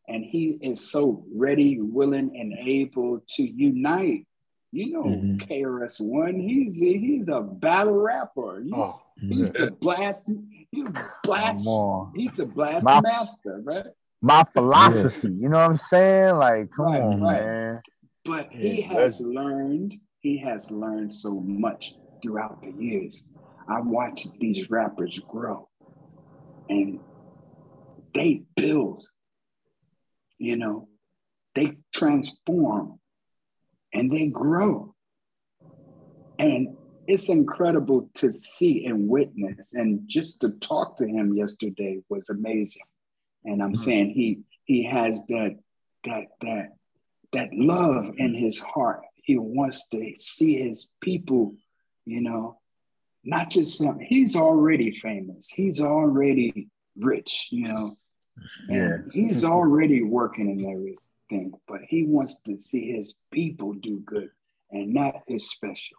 and 0.08 0.24
he 0.24 0.58
is 0.60 0.90
so 0.90 1.24
ready, 1.34 1.78
willing, 1.80 2.32
and 2.34 2.54
able 2.66 3.22
to 3.36 3.42
unite. 3.42 4.26
You 4.70 4.92
know, 4.92 5.02
mm-hmm. 5.04 5.36
KRS 5.38 6.00
One, 6.00 6.38
he's 6.38 6.78
he's 6.78 7.28
a 7.28 7.40
battle 7.40 7.94
rapper. 7.94 8.62
He, 8.62 8.72
oh, 8.74 8.96
he's 9.18 9.50
the 9.52 9.70
blast, 9.70 10.30
he's 10.70 10.84
blast, 11.24 11.66
he's 12.14 12.32
the 12.32 12.46
blast 12.46 12.84
my, 12.84 13.00
master, 13.00 13.60
right? 13.64 13.86
My 14.20 14.44
philosophy, 14.52 15.28
you 15.28 15.48
know 15.48 15.56
what 15.56 15.70
I'm 15.70 15.80
saying? 15.88 16.36
Like, 16.36 16.70
come 16.76 16.86
right, 16.86 17.00
on, 17.00 17.22
right. 17.22 17.44
man. 17.44 17.82
But 18.24 18.52
he 18.52 18.82
has 18.82 19.20
learned, 19.20 19.94
he 20.20 20.38
has 20.38 20.70
learned 20.70 21.14
so 21.14 21.40
much 21.40 21.94
throughout 22.22 22.60
the 22.62 22.72
years. 22.72 23.22
I 23.68 23.80
watched 23.80 24.28
these 24.38 24.70
rappers 24.70 25.20
grow 25.28 25.68
and 26.68 27.00
they 28.14 28.42
build 28.56 29.04
you 30.38 30.56
know, 30.56 30.88
they 31.54 31.78
transform 31.92 32.98
and 33.92 34.10
they 34.10 34.28
grow. 34.28 34.94
And 36.38 36.76
it's 37.06 37.28
incredible 37.28 38.10
to 38.16 38.30
see 38.30 38.86
and 38.86 39.08
witness. 39.08 39.74
And 39.74 40.02
just 40.06 40.40
to 40.42 40.50
talk 40.50 40.98
to 40.98 41.06
him 41.06 41.34
yesterday 41.34 41.98
was 42.08 42.30
amazing. 42.30 42.82
And 43.44 43.62
I'm 43.62 43.72
mm-hmm. 43.72 43.82
saying 43.82 44.10
he 44.10 44.40
he 44.64 44.84
has 44.84 45.24
that 45.26 45.56
that 46.04 46.26
that 46.42 46.68
that 47.32 47.50
love 47.52 48.14
in 48.16 48.34
his 48.34 48.60
heart. 48.60 49.02
He 49.16 49.36
wants 49.36 49.88
to 49.88 50.14
see 50.16 50.58
his 50.58 50.90
people, 51.00 51.54
you 52.04 52.22
know, 52.22 52.58
not 53.24 53.50
just 53.50 53.80
him. 53.80 53.98
He's 53.98 54.36
already 54.36 54.92
famous. 54.92 55.50
He's 55.50 55.80
already 55.80 56.68
rich, 56.96 57.48
you 57.50 57.68
know. 57.68 57.90
Yeah. 58.68 58.98
he's 59.12 59.44
already 59.44 60.02
working 60.02 60.48
and 60.48 60.64
everything, 60.64 61.52
but 61.66 61.80
he 61.88 62.04
wants 62.04 62.40
to 62.42 62.56
see 62.56 62.92
his 62.92 63.16
people 63.32 63.74
do 63.74 64.00
good. 64.00 64.30
And 64.70 64.96
that 64.96 65.22
is 65.26 65.50
special. 65.50 65.98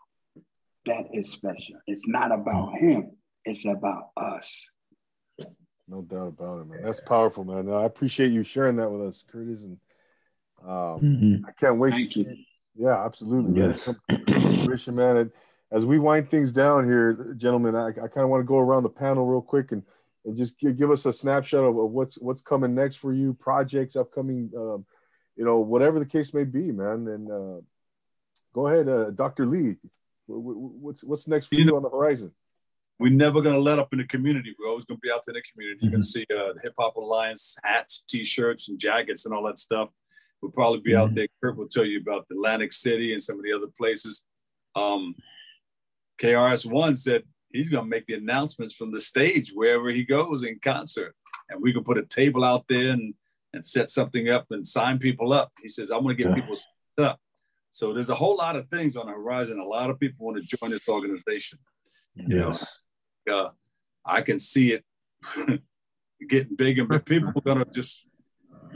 That 0.86 1.06
is 1.14 1.32
special. 1.32 1.76
It's 1.86 2.08
not 2.08 2.32
about 2.32 2.70
mm. 2.70 2.80
him, 2.80 3.12
it's 3.46 3.66
about 3.66 4.12
us. 4.18 4.72
No 5.88 6.04
doubt 6.04 6.28
about 6.28 6.62
it, 6.62 6.68
man. 6.68 6.84
That's 6.84 7.02
powerful, 7.02 7.44
man. 7.44 7.68
I 7.70 7.86
appreciate 7.86 8.32
you 8.32 8.44
sharing 8.44 8.76
that 8.76 8.92
with 8.92 9.08
us, 9.08 9.24
Kurtis. 9.24 9.66
And 9.66 9.78
um, 10.64 11.00
mm-hmm. 11.02 11.46
I 11.46 11.52
can't 11.52 11.78
wait 11.78 11.92
Thank 11.92 12.02
to 12.02 12.08
see. 12.08 12.22
You. 12.22 12.38
Yeah, 12.76 13.04
absolutely. 13.04 13.60
Yes. 13.60 13.94
Man. 14.08 14.96
man. 14.96 15.18
And 15.18 15.32
as 15.72 15.86
we 15.86 16.00
wind 16.00 16.30
things 16.30 16.52
down 16.52 16.86
here, 16.86 17.34
gentlemen, 17.38 17.76
I, 17.76 17.88
I 17.88 18.08
kind 18.08 18.24
of 18.24 18.30
want 18.30 18.42
to 18.42 18.48
go 18.48 18.58
around 18.58 18.84
the 18.84 18.90
panel 18.90 19.26
real 19.26 19.42
quick 19.42 19.72
and 19.72 19.84
and 20.26 20.38
just 20.38 20.60
give, 20.60 20.78
give 20.78 20.92
us 20.92 21.06
a 21.06 21.14
snapshot 21.14 21.64
of, 21.64 21.78
of, 21.78 21.92
what's 21.92 22.18
what's 22.20 22.42
coming 22.42 22.76
next 22.76 22.98
for 22.98 23.14
you, 23.14 23.34
projects, 23.34 23.96
upcoming, 23.96 24.52
um, 24.56 24.86
you 25.36 25.46
know, 25.46 25.60
whatever 25.60 26.00
the 26.00 26.06
case 26.06 26.34
may 26.34 26.44
be, 26.44 26.72
man. 26.72 27.08
And 27.08 27.32
uh, 27.32 27.62
go 28.54 28.68
ahead, 28.68 28.90
uh, 28.90 29.12
Dr. 29.12 29.46
Lee. 29.46 29.76
What's 30.28 31.04
what's 31.04 31.28
next 31.28 31.48
for 31.48 31.56
you, 31.56 31.62
you 31.62 31.66
know, 31.66 31.78
on 31.78 31.84
the 31.84 31.90
horizon? 31.90 32.32
We're 33.00 33.14
never 33.14 33.42
gonna 33.42 33.60
let 33.60 33.80
up 33.80 33.94
in 33.94 34.00
the 34.00 34.06
community. 34.06 34.56
We're 34.60 34.70
always 34.70 34.86
gonna 34.86 35.00
be 35.02 35.10
out 35.10 35.22
there 35.26 35.34
in 35.34 35.42
the 35.42 35.52
community. 35.52 35.80
You're 35.82 35.92
gonna 35.92 36.04
mm-hmm. 36.04 36.08
see 36.08 36.26
uh, 36.32 36.54
the 36.54 36.60
Hip 36.62 36.74
Hop 36.78 36.96
Alliance 36.98 37.58
hats, 37.64 38.04
T-shirts, 38.08 38.70
and 38.70 38.78
jackets, 38.78 39.26
and 39.26 39.34
all 39.34 39.44
that 39.44 39.58
stuff. 39.58 39.90
We'll 40.42 40.52
probably 40.52 40.80
be 40.80 40.92
mm-hmm. 40.92 41.02
out 41.02 41.14
there. 41.14 41.28
Kurt 41.42 41.58
will 41.58 41.68
tell 41.68 41.86
you 41.86 42.00
about 42.00 42.28
Atlantic 42.32 42.72
City 42.72 43.12
and 43.12 43.22
some 43.22 43.38
of 43.38 43.44
the 43.44 43.54
other 43.54 43.68
places. 43.78 44.26
Um, 44.76 45.16
KRS 46.22 46.70
One 46.70 46.96
said 46.96 47.24
he's 47.52 47.70
going 47.70 47.86
to 47.86 47.90
make 47.90 48.06
the 48.08 48.16
announcements 48.16 48.74
from 48.74 48.92
the 48.92 49.00
stage 49.00 49.52
wherever 49.54 49.90
he 49.90 50.04
goes 50.04 50.44
in 50.44 50.60
concert. 50.60 51.16
And 51.50 51.62
we 51.62 51.74
can 51.74 51.84
put 51.84 51.98
a 51.98 52.06
table 52.06 52.44
out 52.44 52.66
there 52.70 52.90
and, 52.92 53.14
and 53.54 53.66
set 53.66 53.90
something 53.90 54.30
up 54.30 54.48
and 54.52 54.66
sign 54.66 55.00
people 55.00 55.34
up. 55.34 55.52
He 55.62 55.68
says, 55.68 55.90
I'm 55.90 56.04
going 56.04 56.16
to 56.16 56.24
get 56.24 56.30
yeah. 56.30 56.36
people 56.36 56.56
set 56.56 57.06
up. 57.06 57.20
So 57.72 57.94
there's 57.94 58.10
a 58.10 58.16
whole 58.16 58.38
lot 58.38 58.56
of 58.56 58.68
things 58.70 58.96
on 58.96 59.08
the 59.08 59.14
horizon. 59.14 59.60
A 59.60 59.66
lot 59.66 59.90
of 59.90 60.00
people 60.00 60.26
want 60.26 60.44
to 60.44 60.58
join 60.58 60.72
this 60.72 60.88
organization. 60.88 61.60
Yes. 62.16 62.82
You 63.26 63.34
know, 63.34 63.40
uh, 63.40 63.50
I 64.06 64.22
can 64.22 64.40
see 64.40 64.74
it 64.74 64.84
getting 66.28 66.56
bigger, 66.56 66.86
but 66.86 67.06
people 67.06 67.32
are 67.36 67.42
going 67.42 67.64
to 67.64 67.72
just 67.72 68.06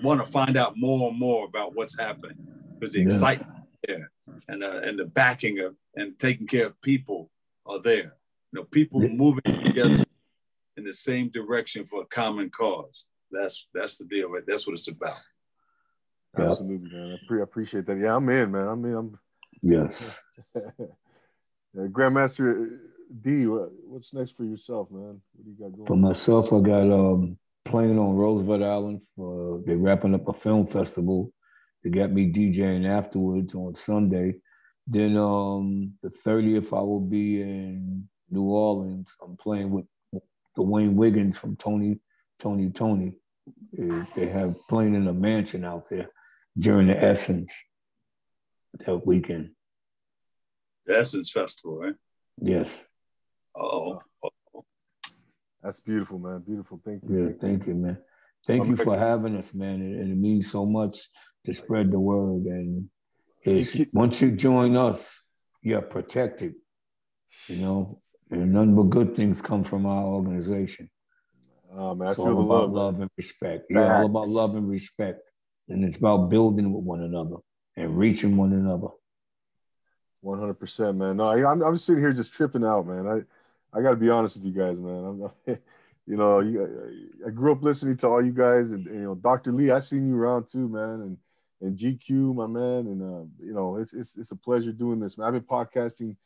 want 0.02 0.26
to 0.26 0.32
find 0.32 0.58
out 0.58 0.78
more 0.78 1.10
and 1.10 1.20
more 1.20 1.46
about 1.46 1.76
what's 1.76 1.98
happening 1.98 2.38
because 2.80 2.94
the 2.94 3.04
yes. 3.04 3.14
excitement 3.14 3.66
there 3.88 4.12
and, 4.48 4.64
uh, 4.64 4.82
and 4.84 4.98
the 4.98 5.06
backing 5.06 5.60
of 5.60 5.76
and 5.96 6.18
taking 6.18 6.48
care 6.48 6.68
of 6.68 6.82
people 6.82 7.30
are 7.66 7.80
there. 7.80 8.16
You 8.52 8.60
know, 8.60 8.64
people 8.64 9.00
moving 9.02 9.42
together 9.64 10.04
in 10.78 10.84
the 10.84 10.94
same 10.94 11.30
direction 11.30 11.86
for 11.86 12.02
a 12.02 12.06
common 12.06 12.50
cause. 12.50 13.08
That's 13.32 13.68
that's 13.74 13.98
the 13.98 14.06
deal, 14.06 14.30
right? 14.30 14.44
That's 14.46 14.68
what 14.68 14.74
it's 14.78 14.88
about. 14.88 15.20
Absolutely, 16.38 16.90
man. 16.92 17.14
I 17.14 17.28
pre- 17.28 17.42
appreciate 17.42 17.86
that. 17.88 17.98
Yeah, 17.98 18.16
I'm 18.16 18.28
in, 18.30 18.52
man. 18.52 18.68
I'm 18.68 18.86
in. 18.86 18.94
I'm 18.94 19.20
yes. 19.62 20.20
Grandmaster 21.76 22.78
Dee, 23.22 23.46
what's 23.46 24.14
next 24.14 24.38
for 24.38 24.44
yourself, 24.44 24.90
man? 24.92 25.22
What 25.34 25.46
do 25.46 25.52
you 25.52 25.58
got 25.58 25.76
going? 25.76 25.86
For 25.86 25.98
myself, 25.98 26.54
I 26.54 26.60
got 26.60 26.92
um 26.92 27.38
playing 27.66 28.00
on 28.00 28.16
Roosevelt 28.16 28.62
Island. 28.62 29.02
For 29.16 29.62
they're 29.66 29.78
wrapping 29.78 30.16
up 30.16 30.28
a 30.28 30.34
film 30.34 30.66
festival. 30.66 31.32
They 31.84 31.90
got 31.90 32.12
me 32.12 32.32
DJing 32.32 32.88
afterwards 32.88 33.54
on 33.56 33.76
Sunday. 33.76 34.36
Then 34.88 35.18
um 35.18 35.94
the 36.02 36.10
30th, 36.10 36.78
I 36.78 36.82
will 36.82 37.02
be 37.02 37.42
in 37.42 38.08
New 38.30 38.44
Orleans. 38.44 39.14
I'm 39.22 39.38
playing 39.38 39.72
with 39.72 39.86
Dwayne 40.58 40.94
Wiggins 40.94 41.38
from 41.38 41.56
Tony, 41.56 42.00
Tony, 42.40 42.70
Tony. 42.70 43.16
They 43.72 44.28
have 44.28 44.56
playing 44.70 44.96
in 44.96 45.08
a 45.08 45.14
mansion 45.14 45.66
out 45.66 45.90
there 45.90 46.10
during 46.58 46.88
the 46.88 47.04
Essence 47.04 47.54
that 48.80 49.06
weekend. 49.06 49.52
The 50.86 51.00
Essence 51.00 51.32
Festival, 51.32 51.78
right? 51.78 51.96
Yes. 52.42 52.86
Oh, 53.56 54.00
That's 55.64 55.80
beautiful, 55.80 56.20
man. 56.20 56.44
Beautiful. 56.46 56.82
Thank 56.84 57.04
you. 57.04 57.10
Yeah, 57.18 57.28
thank, 57.28 57.40
thank 57.40 57.68
you, 57.68 57.76
man. 57.76 57.98
Thank 58.46 58.68
you 58.68 58.76
for 58.76 59.00
having 59.00 59.38
us, 59.38 59.54
man. 59.54 59.76
And 59.76 60.12
it 60.12 60.18
means 60.18 60.52
so 60.52 60.66
much 60.66 61.00
to 61.46 61.54
spread 61.54 61.92
the 61.92 62.00
word. 62.00 62.44
And 62.44 62.90
it's, 63.42 63.78
once 63.94 64.22
you 64.22 64.32
join 64.32 64.76
us, 64.76 65.22
you're 65.62 65.82
protected, 65.82 66.56
you 67.48 67.56
know, 67.58 68.02
and 68.30 68.52
none 68.52 68.76
but 68.76 68.90
good 68.90 69.16
things 69.16 69.42
come 69.42 69.64
from 69.64 69.86
our 69.86 70.04
organization. 70.04 70.90
Oh, 71.74 71.96
man, 71.96 72.10
I 72.10 72.12
it's 72.12 72.18
feel 72.18 72.28
all 72.28 72.36
the 72.36 72.42
about 72.42 72.72
love, 72.72 72.96
love 72.96 73.00
and 73.00 73.10
respect. 73.16 73.68
Yeah, 73.70 74.00
all 74.00 74.06
about 74.06 74.28
love 74.28 74.56
and 74.56 74.70
respect. 74.70 75.32
And 75.70 75.86
it's 75.86 75.98
about 75.98 76.30
building 76.30 76.74
with 76.74 76.84
one 76.84 77.02
another 77.02 77.38
and 77.78 77.98
reaching 77.98 78.36
one 78.36 78.52
another. 78.52 78.90
One 80.22 80.40
hundred 80.40 80.56
percent, 80.56 80.98
man. 80.98 81.18
No, 81.18 81.28
I, 81.28 81.52
am 81.52 81.62
I'm 81.62 81.78
sitting 81.78 82.02
here 82.02 82.14
just 82.14 82.34
tripping 82.34 82.66
out, 82.66 82.86
man. 82.86 83.08
I 83.08 83.22
I 83.74 83.82
got 83.82 83.92
to 83.92 83.96
be 83.96 84.10
honest 84.10 84.38
with 84.38 84.46
you 84.46 84.52
guys, 84.52 84.78
man. 84.78 85.30
I'm, 85.48 85.58
you 86.06 86.18
know, 86.18 86.40
you, 86.40 87.10
I 87.26 87.30
grew 87.30 87.52
up 87.52 87.64
listening 87.64 87.98
to 87.98 88.08
all 88.08 88.24
you 88.24 88.32
guys, 88.32 88.72
and, 88.72 88.86
and, 88.88 88.96
you 88.96 89.06
know, 89.06 89.16
Dr. 89.16 89.52
Lee. 89.52 89.72
I 89.72 89.80
seen 89.80 90.08
you 90.08 90.16
around 90.16 90.48
too, 90.48 90.68
man, 90.68 91.02
and 91.02 91.18
and 91.62 91.78
GQ, 91.78 92.36
my 92.36 92.48
man, 92.48 92.88
and 92.88 93.02
uh, 93.02 93.26
you 93.44 93.54
know, 93.54 93.78
it's 93.78 93.94
it's 93.94 94.18
it's 94.18 94.32
a 94.32 94.36
pleasure 94.36 94.72
doing 94.72 95.00
this. 95.00 95.18
Man. 95.18 95.28
I've 95.28 95.34
been 95.34 95.44
podcasting 95.44 96.18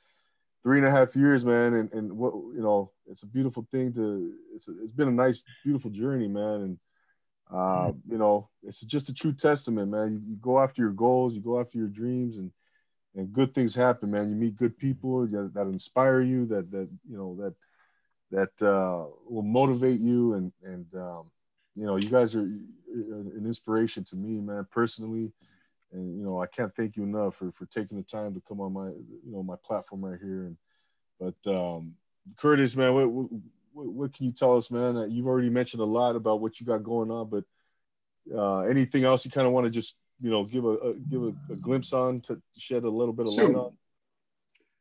three 0.63 0.79
and 0.79 0.88
a 0.88 0.91
half 0.91 1.15
years, 1.15 1.45
man, 1.45 1.73
and 1.73 1.93
and 1.93 2.12
what 2.13 2.33
you 2.33 2.62
know, 2.62 2.91
it's 3.07 3.23
a 3.23 3.27
beautiful 3.27 3.65
thing 3.71 3.93
to. 3.93 4.33
It's 4.53 4.67
a, 4.67 4.71
it's 4.83 4.93
been 4.93 5.07
a 5.07 5.12
nice, 5.12 5.43
beautiful 5.63 5.91
journey, 5.91 6.27
man, 6.27 6.62
and 6.62 6.81
uh, 7.53 7.91
you 8.10 8.17
know, 8.17 8.49
it's 8.63 8.81
just 8.81 9.10
a 9.10 9.13
true 9.13 9.33
testament, 9.33 9.91
man. 9.91 10.12
You, 10.12 10.21
you 10.31 10.36
go 10.36 10.60
after 10.60 10.81
your 10.81 10.91
goals, 10.91 11.36
you 11.36 11.41
go 11.41 11.60
after 11.60 11.77
your 11.77 11.88
dreams, 11.88 12.38
and 12.38 12.51
and 13.17 13.34
good 13.34 13.53
things 13.53 13.73
happen, 13.73 14.12
man. 14.12 14.30
You 14.30 14.36
meet 14.36 14.56
good 14.56 14.77
people 14.77 15.25
that 15.27 15.67
inspire 15.67 16.21
you, 16.21 16.45
that 16.45 16.71
that 16.71 16.88
you 17.10 17.17
know 17.17 17.36
that 17.41 17.53
that 18.32 18.65
uh, 18.65 19.08
will 19.27 19.41
motivate 19.41 19.99
you, 19.99 20.34
and 20.34 20.51
and 20.63 20.86
um, 20.95 21.32
you 21.75 21.86
know 21.86 21.95
you 21.97 22.10
guys 22.10 22.36
are 22.36 22.41
an 22.41 23.43
inspiration 23.45 24.03
to 24.06 24.15
me, 24.15 24.39
man, 24.39 24.67
personally. 24.71 25.32
And 25.91 26.17
you 26.17 26.23
know 26.23 26.41
I 26.41 26.45
can't 26.45 26.73
thank 26.75 26.95
you 26.95 27.03
enough 27.03 27.36
for 27.36 27.51
for 27.51 27.65
taking 27.65 27.97
the 27.97 28.03
time 28.03 28.34
to 28.36 28.41
come 28.47 28.62
on 28.62 28.73
my 28.73 28.88
you 28.88 29.32
know 29.32 29.41
my 29.41 29.56
platform 29.63 30.06
right 30.06 30.19
here. 30.21 30.43
And 30.43 30.58
but 31.19 31.51
um, 31.51 31.95
Kurtis, 32.36 32.75
man, 32.75 32.93
what, 32.93 33.10
what 33.10 33.32
what 33.73 34.13
can 34.13 34.27
you 34.27 34.32
tell 34.32 34.58
us, 34.58 34.69
man? 34.69 34.95
Uh, 34.95 35.06
you've 35.06 35.27
already 35.27 35.49
mentioned 35.49 35.82
a 35.82 35.86
lot 35.86 36.15
about 36.15 36.39
what 36.39 36.60
you 36.60 36.67
got 36.67 36.84
going 36.84 37.10
on, 37.10 37.30
but 37.30 37.45
uh, 38.36 38.60
anything 38.62 39.06
else 39.06 39.25
you 39.25 39.32
kind 39.32 39.47
of 39.47 39.53
want 39.53 39.65
to 39.65 39.71
just 39.71 39.95
you 40.21 40.30
know 40.30 40.43
give 40.43 40.65
a, 40.65 40.69
a 40.69 40.93
give 40.93 41.23
a, 41.23 41.34
a, 41.51 41.56
glimpse 41.56 41.93
on 41.93 42.21
to 42.21 42.41
shed 42.58 42.84
a 42.84 42.89
little 42.89 43.13
bit 43.13 43.27
of 43.27 43.34
sure. 43.34 43.47
light 43.47 43.56
on? 43.56 43.77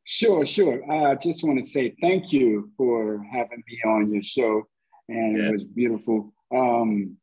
Sure, 0.05 0.47
sure. 0.47 0.91
I 0.91 1.17
just 1.17 1.43
want 1.43 1.59
to 1.63 1.69
say 1.69 1.95
thank 2.01 2.33
you 2.33 2.71
for 2.77 3.25
having 3.31 3.63
me 3.69 3.81
on 3.85 4.13
your 4.13 4.23
show, 4.23 4.63
and 5.09 5.37
yeah. 5.37 5.49
it 5.49 5.53
was 5.53 5.65
beautiful. 5.65 6.33
Um, 6.55 7.17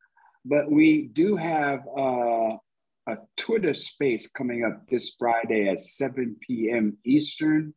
but 0.45 0.69
we 0.69 1.03
do 1.03 1.37
have 1.37 1.87
uh, 1.97 2.57
a 3.07 3.17
Twitter 3.37 3.73
space 3.73 4.29
coming 4.29 4.65
up 4.65 4.85
this 4.87 5.15
Friday 5.17 5.69
at 5.69 5.79
7 5.79 6.35
p.m. 6.41 6.97
Eastern, 7.05 7.73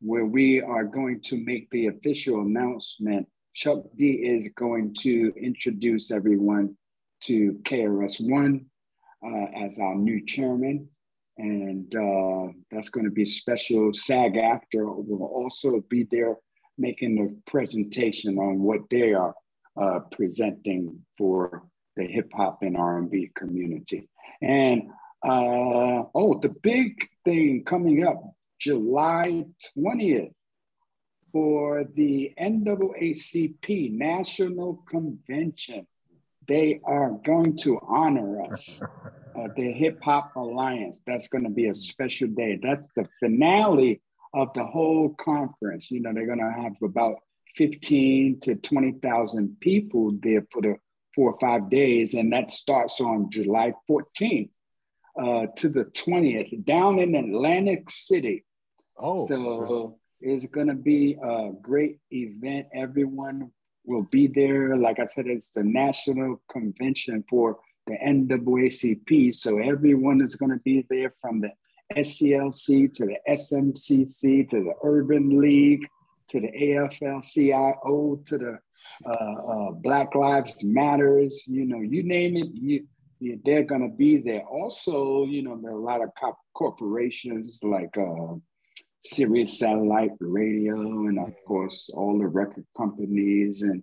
where 0.00 0.26
we 0.26 0.60
are 0.60 0.84
going 0.84 1.20
to 1.20 1.36
make 1.36 1.70
the 1.70 1.86
official 1.86 2.40
announcement. 2.40 3.28
Chuck 3.54 3.84
D 3.96 4.10
is 4.24 4.48
going 4.56 4.94
to 5.00 5.32
introduce 5.40 6.10
everyone 6.10 6.76
to 7.20 7.60
KRS 7.64 8.20
One 8.28 8.66
uh, 9.24 9.64
as 9.64 9.78
our 9.78 9.94
new 9.94 10.24
chairman. 10.24 10.88
And 11.38 11.94
uh, 11.94 12.52
that's 12.70 12.90
going 12.90 13.04
to 13.04 13.10
be 13.10 13.24
special. 13.24 13.92
SAG 13.94 14.34
AFTRA 14.34 14.84
will 15.06 15.24
also 15.24 15.82
be 15.88 16.06
there 16.10 16.36
making 16.78 17.16
the 17.16 17.36
presentation 17.50 18.38
on 18.38 18.60
what 18.60 18.80
they 18.90 19.14
are 19.14 19.34
uh, 19.80 20.00
presenting 20.10 20.98
for 21.16 21.64
the 21.96 22.04
hip 22.04 22.30
hop 22.34 22.62
and 22.62 22.76
R&B 22.76 23.30
community. 23.34 24.08
And 24.40 24.90
uh, 25.24 26.04
oh, 26.14 26.40
the 26.40 26.54
big 26.62 27.08
thing 27.24 27.64
coming 27.64 28.04
up 28.04 28.20
July 28.60 29.44
20th 29.76 30.32
for 31.32 31.84
the 31.94 32.32
NAACP 32.38 33.92
National 33.92 34.82
Convention 34.88 35.86
they 36.48 36.80
are 36.84 37.10
going 37.24 37.56
to 37.58 37.80
honor 37.82 38.42
us. 38.50 38.82
Uh, 39.34 39.48
the 39.56 39.72
Hip 39.72 39.98
Hop 40.02 40.36
Alliance. 40.36 41.00
That's 41.06 41.28
going 41.28 41.44
to 41.44 41.50
be 41.50 41.68
a 41.68 41.74
special 41.74 42.28
day. 42.28 42.60
That's 42.62 42.86
the 42.94 43.08
finale 43.18 44.02
of 44.34 44.52
the 44.52 44.64
whole 44.64 45.14
conference. 45.14 45.90
You 45.90 46.00
know, 46.00 46.12
they're 46.12 46.26
going 46.26 46.38
to 46.38 46.62
have 46.62 46.74
about 46.82 47.16
15 47.56 48.40
to 48.40 48.56
20,000 48.56 49.56
people 49.60 50.12
there 50.22 50.46
for 50.52 50.60
the 50.60 50.76
four 51.14 51.32
or 51.32 51.40
five 51.40 51.70
days. 51.70 52.14
And 52.14 52.32
that 52.32 52.50
starts 52.50 53.00
on 53.00 53.30
July 53.30 53.72
14th 53.88 54.50
uh, 55.18 55.46
to 55.56 55.68
the 55.68 55.84
20th 55.84 56.64
down 56.64 56.98
in 56.98 57.14
Atlantic 57.14 57.88
City. 57.90 58.44
Oh, 58.98 59.26
so 59.26 59.98
it's 60.20 60.46
going 60.46 60.68
to 60.68 60.74
be 60.74 61.16
a 61.22 61.52
great 61.60 61.98
event. 62.10 62.66
Everyone 62.74 63.50
will 63.84 64.04
be 64.10 64.26
there. 64.26 64.76
Like 64.76 64.98
I 64.98 65.04
said, 65.04 65.26
it's 65.26 65.50
the 65.50 65.64
national 65.64 66.40
convention 66.50 67.24
for 67.28 67.58
the 67.86 67.96
NAACP. 68.04 69.34
So 69.34 69.58
everyone 69.58 70.20
is 70.20 70.36
going 70.36 70.52
to 70.52 70.60
be 70.64 70.86
there 70.88 71.14
from 71.20 71.40
the 71.40 71.50
SCLC 71.96 72.92
to 72.92 73.06
the 73.06 73.18
SMCC 73.28 74.48
to 74.50 74.64
the 74.64 74.74
Urban 74.82 75.40
League 75.40 75.86
to 76.28 76.40
the 76.40 76.50
AFL-CIO 76.50 78.22
to 78.26 78.38
the 78.38 78.58
uh, 79.04 79.10
uh, 79.10 79.70
Black 79.72 80.14
Lives 80.14 80.64
Matters. 80.64 81.44
You 81.46 81.66
know, 81.66 81.80
you 81.80 82.02
name 82.02 82.36
it, 82.36 82.48
you, 82.54 82.86
you, 83.20 83.40
they're 83.44 83.64
going 83.64 83.82
to 83.82 83.94
be 83.94 84.18
there. 84.18 84.42
Also, 84.42 85.24
you 85.26 85.42
know, 85.42 85.58
there 85.60 85.72
are 85.72 85.74
a 85.74 85.80
lot 85.80 86.02
of 86.02 86.10
co- 86.18 86.38
corporations 86.54 87.60
like 87.62 87.96
uh, 87.98 88.34
Sirius 89.04 89.58
Satellite 89.58 90.12
Radio, 90.20 90.76
and 91.06 91.18
of 91.18 91.34
course 91.46 91.90
all 91.94 92.18
the 92.18 92.26
record 92.26 92.64
companies 92.76 93.62
and 93.62 93.82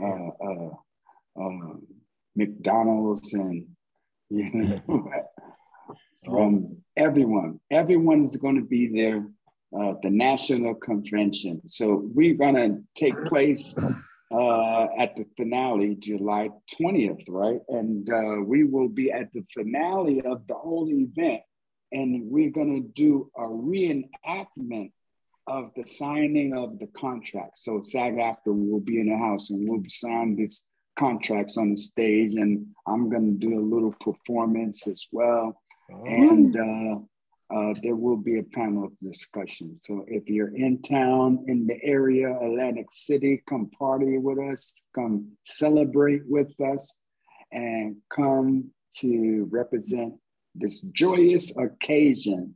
uh, 0.00 0.28
uh, 0.44 0.70
um, 1.36 1.86
McDonald's 2.36 3.34
and 3.34 3.66
you 4.30 4.50
know, 4.52 5.10
um, 6.38 6.76
everyone. 6.96 7.58
Everyone 7.70 8.24
is 8.24 8.36
going 8.36 8.56
to 8.56 8.66
be 8.66 8.88
there. 8.88 9.26
Uh, 9.72 9.94
the 10.02 10.10
national 10.10 10.74
convention. 10.74 11.60
So 11.64 12.02
we're 12.12 12.34
going 12.34 12.56
to 12.56 12.82
take 12.96 13.14
place 13.26 13.78
uh, 13.78 14.86
at 14.98 15.14
the 15.14 15.24
finale, 15.36 15.94
July 15.94 16.50
20th, 16.74 17.22
right? 17.28 17.60
And 17.68 18.10
uh, 18.10 18.42
we 18.44 18.64
will 18.64 18.88
be 18.88 19.12
at 19.12 19.32
the 19.32 19.44
finale 19.56 20.22
of 20.22 20.44
the 20.48 20.54
whole 20.54 20.88
event 20.90 21.42
and 21.92 22.30
we're 22.30 22.50
going 22.50 22.82
to 22.82 22.88
do 22.88 23.30
a 23.36 23.42
reenactment 23.42 24.92
of 25.46 25.70
the 25.74 25.84
signing 25.84 26.54
of 26.54 26.78
the 26.78 26.86
contract. 26.88 27.58
So 27.58 27.82
SAG 27.82 28.14
AFTRA 28.14 28.38
will 28.46 28.80
be 28.80 29.00
in 29.00 29.08
the 29.08 29.18
house 29.18 29.50
and 29.50 29.68
we'll 29.68 29.82
sign 29.88 30.36
these 30.36 30.64
contracts 30.96 31.56
on 31.56 31.70
the 31.70 31.76
stage, 31.76 32.34
and 32.34 32.66
I'm 32.86 33.08
going 33.08 33.38
to 33.38 33.46
do 33.46 33.58
a 33.58 33.68
little 33.74 33.94
performance 34.00 34.86
as 34.86 35.06
well. 35.10 35.60
Oh. 35.92 36.04
And 36.04 36.56
uh, 36.56 37.54
uh, 37.54 37.74
there 37.82 37.96
will 37.96 38.16
be 38.16 38.38
a 38.38 38.42
panel 38.42 38.84
of 38.84 38.92
discussion. 39.02 39.74
So 39.74 40.04
if 40.06 40.28
you're 40.28 40.54
in 40.54 40.82
town, 40.82 41.44
in 41.48 41.66
the 41.66 41.82
area, 41.82 42.30
Atlantic 42.36 42.86
City, 42.90 43.42
come 43.48 43.70
party 43.70 44.18
with 44.18 44.38
us, 44.38 44.84
come 44.94 45.32
celebrate 45.44 46.22
with 46.28 46.52
us, 46.60 47.00
and 47.50 47.96
come 48.14 48.70
to 48.98 49.48
represent 49.50 50.14
this 50.54 50.80
joyous 50.80 51.56
occasion 51.56 52.54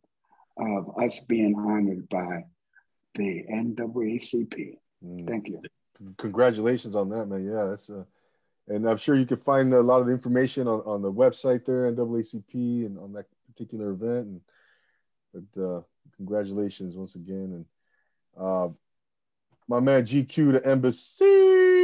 of 0.57 0.99
us 0.99 1.25
being 1.25 1.55
honored 1.57 2.09
by 2.09 2.45
the 3.15 3.45
NAACP. 3.51 4.79
Mm. 5.05 5.29
Thank 5.29 5.49
you. 5.49 5.61
Congratulations 6.17 6.97
on 6.97 7.09
that, 7.11 7.27
man. 7.27 7.45
Yeah, 7.45 7.67
that's 7.71 7.91
uh, 7.91 8.05
and 8.67 8.89
I'm 8.89 8.97
sure 8.97 9.15
you 9.15 9.27
can 9.27 9.39
find 9.39 9.73
a 9.75 9.81
lot 9.81 10.01
of 10.01 10.07
the 10.07 10.13
information 10.13 10.67
on, 10.67 10.81
on 10.81 11.03
the 11.03 11.13
website 11.13 11.67
there, 11.67 11.93
NAACP, 11.93 12.87
and 12.87 12.99
on 12.99 13.13
that 13.13 13.27
particular 13.47 13.91
event. 13.91 14.27
And 14.27 14.41
but 15.55 15.63
uh, 15.63 15.81
congratulations 16.17 16.97
once 16.97 17.15
again, 17.15 17.65
and 18.37 18.45
uh, 18.45 18.69
my 19.69 19.81
man 19.81 20.05
GQ, 20.05 20.53
Da 20.53 20.71
Embassy. 20.71 21.84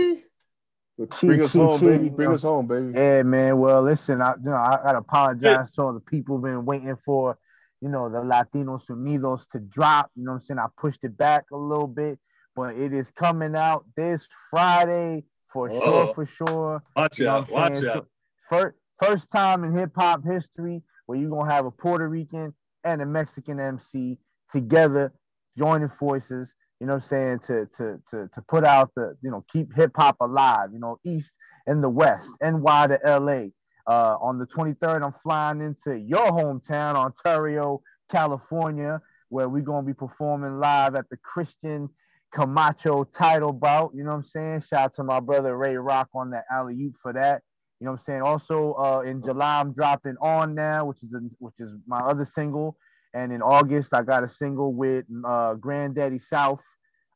Bring 1.07 1.43
us 1.43 1.55
home, 1.55 1.81
baby. 1.81 2.09
Bring 2.11 2.33
us 2.33 2.43
home, 2.43 2.67
baby. 2.67 2.93
Yeah, 2.95 3.23
man. 3.23 3.59
Well, 3.59 3.83
listen, 3.83 4.21
I, 4.21 4.35
you 4.43 4.51
know, 4.51 4.57
I 4.57 4.79
gotta 4.83 4.99
apologize 4.99 5.71
to 5.73 5.83
all 5.83 5.93
the 5.95 6.01
people 6.01 6.39
been 6.39 6.65
waiting 6.65 6.97
for, 7.05 7.39
you 7.81 7.89
know, 7.89 8.09
the 8.09 8.19
Latinos 8.19 8.87
Unidos 8.87 9.43
to 9.53 9.61
drop. 9.61 10.11
You 10.15 10.25
know 10.25 10.33
what 10.33 10.41
I'm 10.41 10.47
saying? 10.47 10.59
I 10.59 10.67
pushed 10.79 11.05
it 11.05 11.17
back 11.17 11.45
a 11.53 11.57
little 11.57 11.87
bit, 11.87 12.19
but 12.55 12.75
it 12.77 12.93
is 12.93 13.11
coming 13.13 13.57
out 13.57 13.87
this 13.97 14.27
Friday 14.51 15.25
for 15.53 15.71
oh. 15.71 15.81
sure, 15.81 16.15
for 16.15 16.27
sure. 16.27 16.83
Watch 16.95 17.19
you 17.19 17.29
out, 17.29 17.51
watch 17.51 17.83
out. 17.85 18.07
First, 18.51 18.77
first 19.03 19.31
time 19.31 19.65
in 19.65 19.73
hip 19.73 19.93
hop 19.97 20.25
history 20.25 20.83
where 21.07 21.19
you're 21.19 21.31
gonna 21.31 21.53
have 21.53 21.65
a 21.65 21.71
Puerto 21.71 22.09
Rican 22.09 22.55
and 22.85 23.01
a 23.01 23.07
Mexican 23.07 23.59
MC 23.59 24.19
together 24.53 25.13
joining 25.57 25.91
forces 25.99 26.53
you 26.81 26.87
know 26.87 26.95
what 26.95 27.03
I'm 27.05 27.09
saying, 27.09 27.41
to 27.47 27.67
to 27.77 28.01
to 28.11 28.31
to 28.35 28.43
put 28.49 28.65
out 28.65 28.91
the, 28.97 29.17
you 29.23 29.31
know, 29.31 29.45
keep 29.53 29.75
hip 29.77 29.93
hop 29.95 30.17
alive, 30.21 30.71
you 30.73 30.79
know, 30.79 30.99
east 31.05 31.31
and 31.67 31.85
the 31.85 31.89
west, 31.89 32.29
NY 32.43 32.87
to 32.87 32.99
LA. 33.05 33.49
Uh, 33.87 34.17
on 34.21 34.39
the 34.39 34.47
23rd, 34.47 35.03
I'm 35.03 35.15
flying 35.23 35.61
into 35.61 35.99
your 35.99 36.31
hometown, 36.31 36.95
Ontario, 36.95 37.83
California, 38.11 39.01
where 39.29 39.49
we're 39.49 39.63
gonna 39.63 39.87
be 39.87 39.95
performing 39.95 40.59
live 40.59 40.95
at 40.95 41.09
the 41.11 41.17
Christian 41.19 41.89
Camacho 42.33 43.05
title 43.05 43.53
bout. 43.53 43.93
You 43.95 44.05
know 44.05 44.11
what 44.11 44.17
I'm 44.17 44.25
saying? 44.25 44.61
Shout 44.63 44.81
out 44.81 44.97
to 44.97 45.05
my 45.05 45.21
brother 45.21 45.57
Ray 45.57 45.77
Rock 45.77 46.09
on 46.15 46.31
that 46.31 46.45
alley 46.51 46.75
oop 46.81 46.97
for 47.03 47.13
that. 47.13 47.43
You 47.81 47.87
know 47.87 47.93
what 47.93 48.01
I'm 48.01 48.05
saying? 48.05 48.23
Also, 48.23 48.75
uh, 48.75 49.01
in 49.01 49.23
July, 49.23 49.61
I'm 49.61 49.73
dropping 49.73 50.17
on 50.21 50.55
now, 50.55 50.85
which 50.85 51.03
is 51.03 51.13
a, 51.15 51.21
which 51.39 51.55
is 51.59 51.73
my 51.87 51.99
other 51.99 52.25
single. 52.25 52.77
And 53.15 53.33
in 53.33 53.43
August, 53.43 53.93
I 53.93 54.03
got 54.03 54.25
a 54.25 54.29
single 54.29 54.73
with 54.73 55.05
uh, 55.27 55.55
Granddaddy 55.55 56.19
South 56.19 56.61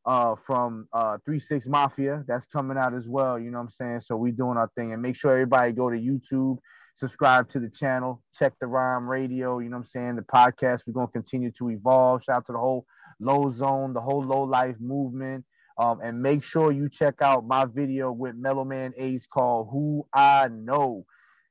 uh, 0.07 0.35
from 0.47 0.89
uh, 0.93 1.19
Three 1.25 1.41
Six 1.41 1.67
Mafia. 1.67 2.25
That's 2.27 2.47
coming 2.47 2.77
out 2.77 2.95
as 2.95 3.07
well. 3.07 3.39
You 3.39 3.51
know 3.51 3.59
what 3.59 3.65
I'm 3.65 3.71
saying? 3.71 4.01
So 4.03 4.17
we 4.17 4.33
doing 4.33 4.57
our 4.57 4.71
thing, 4.75 4.93
and 4.93 5.01
make 5.01 5.17
sure 5.17 5.31
everybody 5.31 5.73
go 5.73 5.91
to 5.91 5.97
YouTube, 5.97 6.59
subscribe 6.97 7.49
to 7.51 7.61
the 7.61 7.71
channel, 7.71 8.23
check 8.37 8.53
the 8.61 8.67
Rhyme 8.67 9.09
Radio. 9.09 9.61
You 9.61 9.69
know 9.69 9.77
what 9.77 9.85
I'm 9.85 9.89
saying? 9.89 10.17
The 10.17 10.23
podcast. 10.23 10.83
We're 10.87 10.95
gonna 10.95 11.09
continue 11.09 11.53
to 11.59 11.71
evolve. 11.71 12.23
Shout 12.25 12.37
out 12.37 12.47
to 12.47 12.53
the 12.53 12.59
whole 12.59 12.87
Low 13.21 13.53
Zone, 13.53 13.93
the 13.93 14.01
whole 14.01 14.25
Low 14.25 14.43
Life 14.43 14.77
movement. 14.81 15.45
Um, 15.77 16.01
and 16.05 16.23
make 16.23 16.45
sure 16.45 16.71
you 16.71 16.89
check 16.89 17.21
out 17.21 17.47
my 17.47 17.65
video 17.65 18.13
with 18.13 18.37
Mellow 18.37 18.65
Man 18.65 18.93
Ace 18.97 19.27
called 19.27 19.69
Who 19.73 20.07
I 20.13 20.49
Know. 20.49 21.05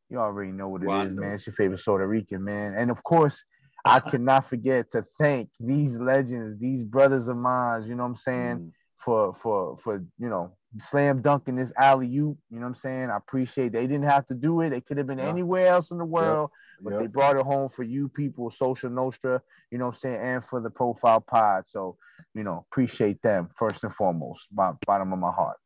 You 0.10 0.20
already 0.20 0.52
know 0.52 0.70
what 0.70 0.84
it 0.84 1.08
is, 1.08 1.14
man. 1.14 1.34
It's 1.34 1.46
your 1.46 1.56
favorite 1.56 1.82
Puerto 1.84 2.08
Rican, 2.08 2.44
man. 2.44 2.76
And 2.76 2.92
of 2.92 3.04
course, 3.04 3.44
I 3.86 4.00
cannot 4.00 4.50
forget 4.50 4.92
to 4.94 5.06
thank 5.20 5.50
these 5.60 5.98
legends, 5.98 6.60
these 6.60 6.84
brothers 6.84 7.28
of 7.28 7.38
mine, 7.38 7.84
you 7.84 7.96
know 7.96 8.04
what 8.04 8.10
I'm 8.10 8.16
saying, 8.16 8.58
mm. 8.58 8.72
for 9.04 9.36
for 9.42 9.78
for 9.84 10.06
you 10.18 10.30
know, 10.30 10.54
slam 10.90 11.22
dunking 11.22 11.58
this 11.58 11.74
alley 11.78 12.08
oop. 12.18 12.38
You 12.50 12.60
know 12.60 12.62
what 12.62 12.68
I'm 12.68 12.76
saying? 12.76 13.10
I 13.10 13.18
appreciate 13.18 13.74
they 13.74 13.88
didn't 13.88 14.10
have 14.10 14.26
to 14.28 14.34
do 14.34 14.62
it. 14.62 14.70
They 14.70 14.82
could 14.82 14.98
have 14.98 15.08
been 15.08 15.20
yeah. 15.20 15.28
anywhere 15.28 15.68
else 15.68 15.92
in 15.92 15.98
the 15.98 16.06
world, 16.06 16.52
yep. 16.52 16.84
but 16.84 16.94
yep. 16.94 17.02
they 17.02 17.08
brought 17.08 17.36
it 17.36 17.46
home 17.46 17.70
for 17.76 17.84
you 17.84 18.08
people, 18.08 18.54
Social 18.58 18.90
Nostra, 18.90 19.42
you 19.70 19.78
know 19.78 19.88
what 19.88 19.96
I'm 19.96 20.00
saying, 20.00 20.20
and 20.22 20.46
for 20.46 20.62
the 20.62 20.70
profile 20.70 21.20
pod. 21.20 21.66
So, 21.68 21.98
you 22.34 22.44
know, 22.44 22.66
appreciate 22.72 23.22
them 23.22 23.50
first 23.58 23.84
and 23.84 23.94
foremost, 23.94 24.48
bottom 24.52 25.12
of 25.14 25.20
my 25.20 25.32
heart. 25.32 25.58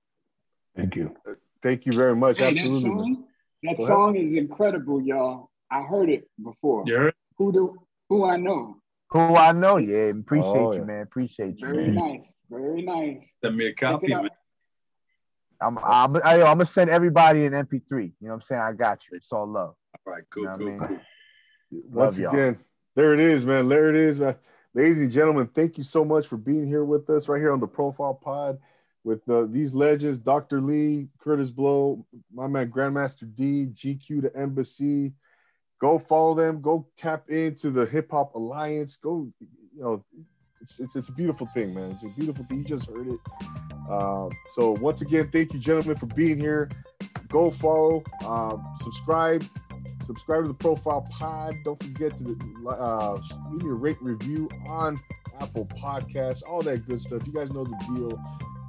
Thank 0.76 0.96
you. 0.96 1.16
Thank 1.62 1.86
you 1.86 1.94
very 1.94 2.16
much. 2.16 2.40
Hey, 2.40 2.50
Absolutely. 2.50 2.74
That 2.74 2.84
song, 2.84 3.26
that 3.64 3.78
song 3.78 4.16
is 4.16 4.36
incredible, 4.36 5.02
y'all. 5.02 5.50
I 5.70 5.82
heard 5.82 6.10
it 6.10 6.30
before. 6.42 6.84
You 6.86 6.96
heard? 6.96 7.14
Who 7.38 7.52
do 7.52 7.78
who 8.10 8.26
I 8.26 8.38
know. 8.38 8.78
Who 9.12 9.36
I 9.36 9.52
know, 9.54 9.78
yeah. 9.78 10.06
Appreciate 10.06 10.52
oh, 10.52 10.74
you, 10.74 10.80
yeah. 10.80 10.86
man. 10.86 11.02
Appreciate 11.02 11.60
you. 11.60 11.68
Very 11.68 11.92
man. 11.92 11.96
nice. 11.96 12.34
Very 12.50 12.82
nice. 12.82 13.30
Send 13.44 13.58
me 13.58 13.68
a 13.68 13.74
copy 13.74 14.14
of 14.14 14.26
it. 14.26 14.32
I'm, 15.62 15.78
I'm, 15.80 16.18
I, 16.24 16.36
am 16.36 16.58
gonna 16.58 16.66
send 16.66 16.90
everybody 16.90 17.46
an 17.46 17.54
MP3. 17.54 17.82
You 17.92 18.00
know 18.00 18.12
what 18.20 18.34
I'm 18.34 18.42
saying? 18.42 18.62
I 18.62 18.74
got 18.74 19.00
you. 19.10 19.18
It's 19.18 19.32
all 19.32 19.48
love. 19.48 19.76
All 20.06 20.14
right, 20.14 20.24
cool, 20.30 20.44
you 20.44 20.50
know 20.50 20.58
cool, 20.58 20.68
I 20.68 20.70
mean? 20.70 20.80
cool. 20.80 21.00
Once 21.90 22.20
love 22.20 22.34
again, 22.34 22.54
y'all. 22.54 22.64
there 22.96 23.14
it 23.14 23.20
is, 23.20 23.46
man. 23.46 23.68
There 23.68 23.90
it 23.90 23.96
is, 23.96 24.20
man. 24.20 24.36
Ladies 24.74 25.02
and 25.02 25.12
gentlemen, 25.12 25.48
thank 25.48 25.78
you 25.78 25.84
so 25.84 26.06
much 26.06 26.28
for 26.28 26.38
being 26.38 26.68
here 26.68 26.86
with 26.86 27.10
us 27.10 27.28
right 27.28 27.40
here 27.40 27.52
on 27.52 27.60
the 27.60 27.68
Profile 27.68 28.14
Pod 28.14 28.60
with 29.04 29.28
uh, 29.30 29.46
these 29.50 29.74
legends, 29.74 30.20
Dr. 30.20 30.62
Lee, 30.62 31.08
Kurtis 31.24 31.56
Blow, 31.56 32.06
my 32.32 32.46
man 32.46 32.70
Grandmaster 32.70 33.24
Dee, 33.34 33.68
GQ 33.74 34.24
Da 34.24 34.30
Embassy, 34.40 35.14
go 35.80 35.98
follow 36.00 36.34
them 36.34 36.62
go 36.62 36.88
tap 36.98 37.30
into 37.30 37.70
the 37.70 37.86
hip 37.86 38.12
hop 38.12 38.34
alliance 38.36 38.98
go 38.98 39.28
you 39.76 39.82
know 39.82 40.04
it's, 40.62 40.80
it's 40.80 40.96
it's 40.96 41.10
a 41.10 41.14
beautiful 41.14 41.48
thing 41.54 41.74
man. 41.74 41.92
It's 41.92 42.04
a 42.04 42.10
beautiful 42.10 42.46
thing. 42.46 42.60
You 42.60 42.64
just 42.66 42.90
heard 42.90 43.08
it. 43.08 43.20
Uh, 43.90 44.30
so 44.54 44.72
once 44.82 45.02
again 45.02 45.30
thank 45.32 45.54
you 45.54 45.60
gentlemen 45.60 45.96
for 45.96 46.08
being 46.08 46.38
here. 46.38 46.70
Go 47.30 47.52
follow 47.52 48.04
uh, 48.26 48.58
subscribe 48.80 49.46
subscribe 50.06 50.44
to 50.44 50.48
the 50.48 50.54
profile 50.54 51.08
pod. 51.10 51.54
Don't 51.64 51.82
forget 51.82 52.18
to 52.18 52.38
uh, 52.68 53.18
leave 53.52 53.64
me 53.64 53.70
a 53.70 53.74
rate 53.74 53.98
review 54.02 54.50
on 54.68 55.00
apple 55.40 55.68
podcasts 55.68 56.42
all 56.48 56.62
that 56.64 56.86
good 56.86 57.00
stuff. 57.00 57.26
You 57.26 57.34
guys 57.34 57.52
know 57.52 57.64
the 57.64 57.78
deal 57.96 58.20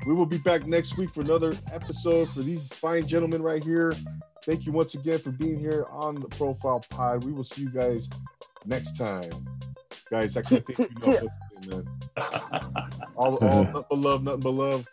we 0.08 0.14
will 0.14 0.26
be 0.26 0.38
back 0.38 0.66
next 0.66 0.96
week 0.96 1.12
for 1.14 1.20
another 1.20 1.52
episode 1.72 2.28
for 2.30 2.40
these 2.40 2.66
fine 2.68 3.06
gentlemen 3.06 3.42
right 3.42 3.62
here 3.62 3.92
Thank 4.48 4.64
you 4.64 4.72
once 4.72 4.94
again 4.94 5.18
for 5.18 5.30
being 5.30 5.58
here 5.58 5.84
on 5.90 6.14
the 6.14 6.28
Profile 6.28 6.82
Pod. 6.88 7.22
We 7.22 7.32
will 7.32 7.44
see 7.44 7.64
you 7.64 7.70
guys 7.70 8.08
next 8.64 8.96
time. 8.96 9.28
Guys, 10.10 10.38
I 10.38 10.42
can't 10.42 10.64
thank 10.64 10.78
you 10.78 11.04
enough, 11.04 11.22
man. 11.66 11.86
All, 13.16 13.36
all 13.36 13.64
nothing 13.64 13.84
but 13.90 13.98
love, 13.98 14.22
nothing 14.22 14.40
but 14.40 14.50
love. 14.50 14.86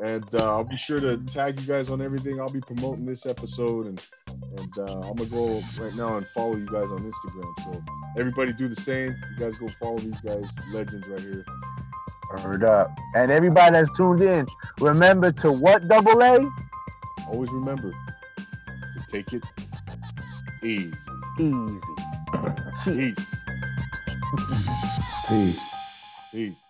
And 0.00 0.24
uh, 0.34 0.48
I'll 0.48 0.68
be 0.68 0.76
sure 0.76 1.00
to 1.00 1.16
tag 1.16 1.58
you 1.58 1.66
guys 1.66 1.90
on 1.90 2.00
everything. 2.00 2.40
I'll 2.40 2.52
be 2.52 2.60
promoting 2.60 3.04
this 3.04 3.26
episode, 3.26 3.86
and 3.86 4.06
and 4.28 4.78
uh, 4.78 5.00
I'm 5.00 5.16
gonna 5.16 5.28
go 5.28 5.60
right 5.80 5.94
now 5.96 6.16
and 6.18 6.26
follow 6.28 6.54
you 6.54 6.66
guys 6.66 6.84
on 6.84 6.98
Instagram. 6.98 7.64
So 7.64 7.82
everybody 8.16 8.52
do 8.52 8.68
the 8.68 8.76
same. 8.76 9.16
You 9.30 9.36
guys 9.38 9.56
go 9.56 9.66
follow 9.80 9.98
these 9.98 10.20
guys, 10.20 10.54
legends 10.72 11.08
right 11.08 11.20
here. 11.20 11.44
Heard 12.42 12.64
up. 12.64 12.90
And 13.14 13.30
everybody 13.30 13.72
that's 13.72 13.90
tuned 13.96 14.20
in, 14.20 14.46
remember 14.80 15.32
to 15.32 15.52
what 15.52 15.88
double 15.88 16.22
A? 16.22 16.50
Always 17.28 17.50
remember 17.50 17.90
to 17.92 19.04
Take 19.08 19.32
it 19.32 19.44
easy. 20.62 20.92
Easy. 21.38 21.80
Peace. 22.84 23.34
Peace. 25.28 25.60
Peace. 26.32 26.63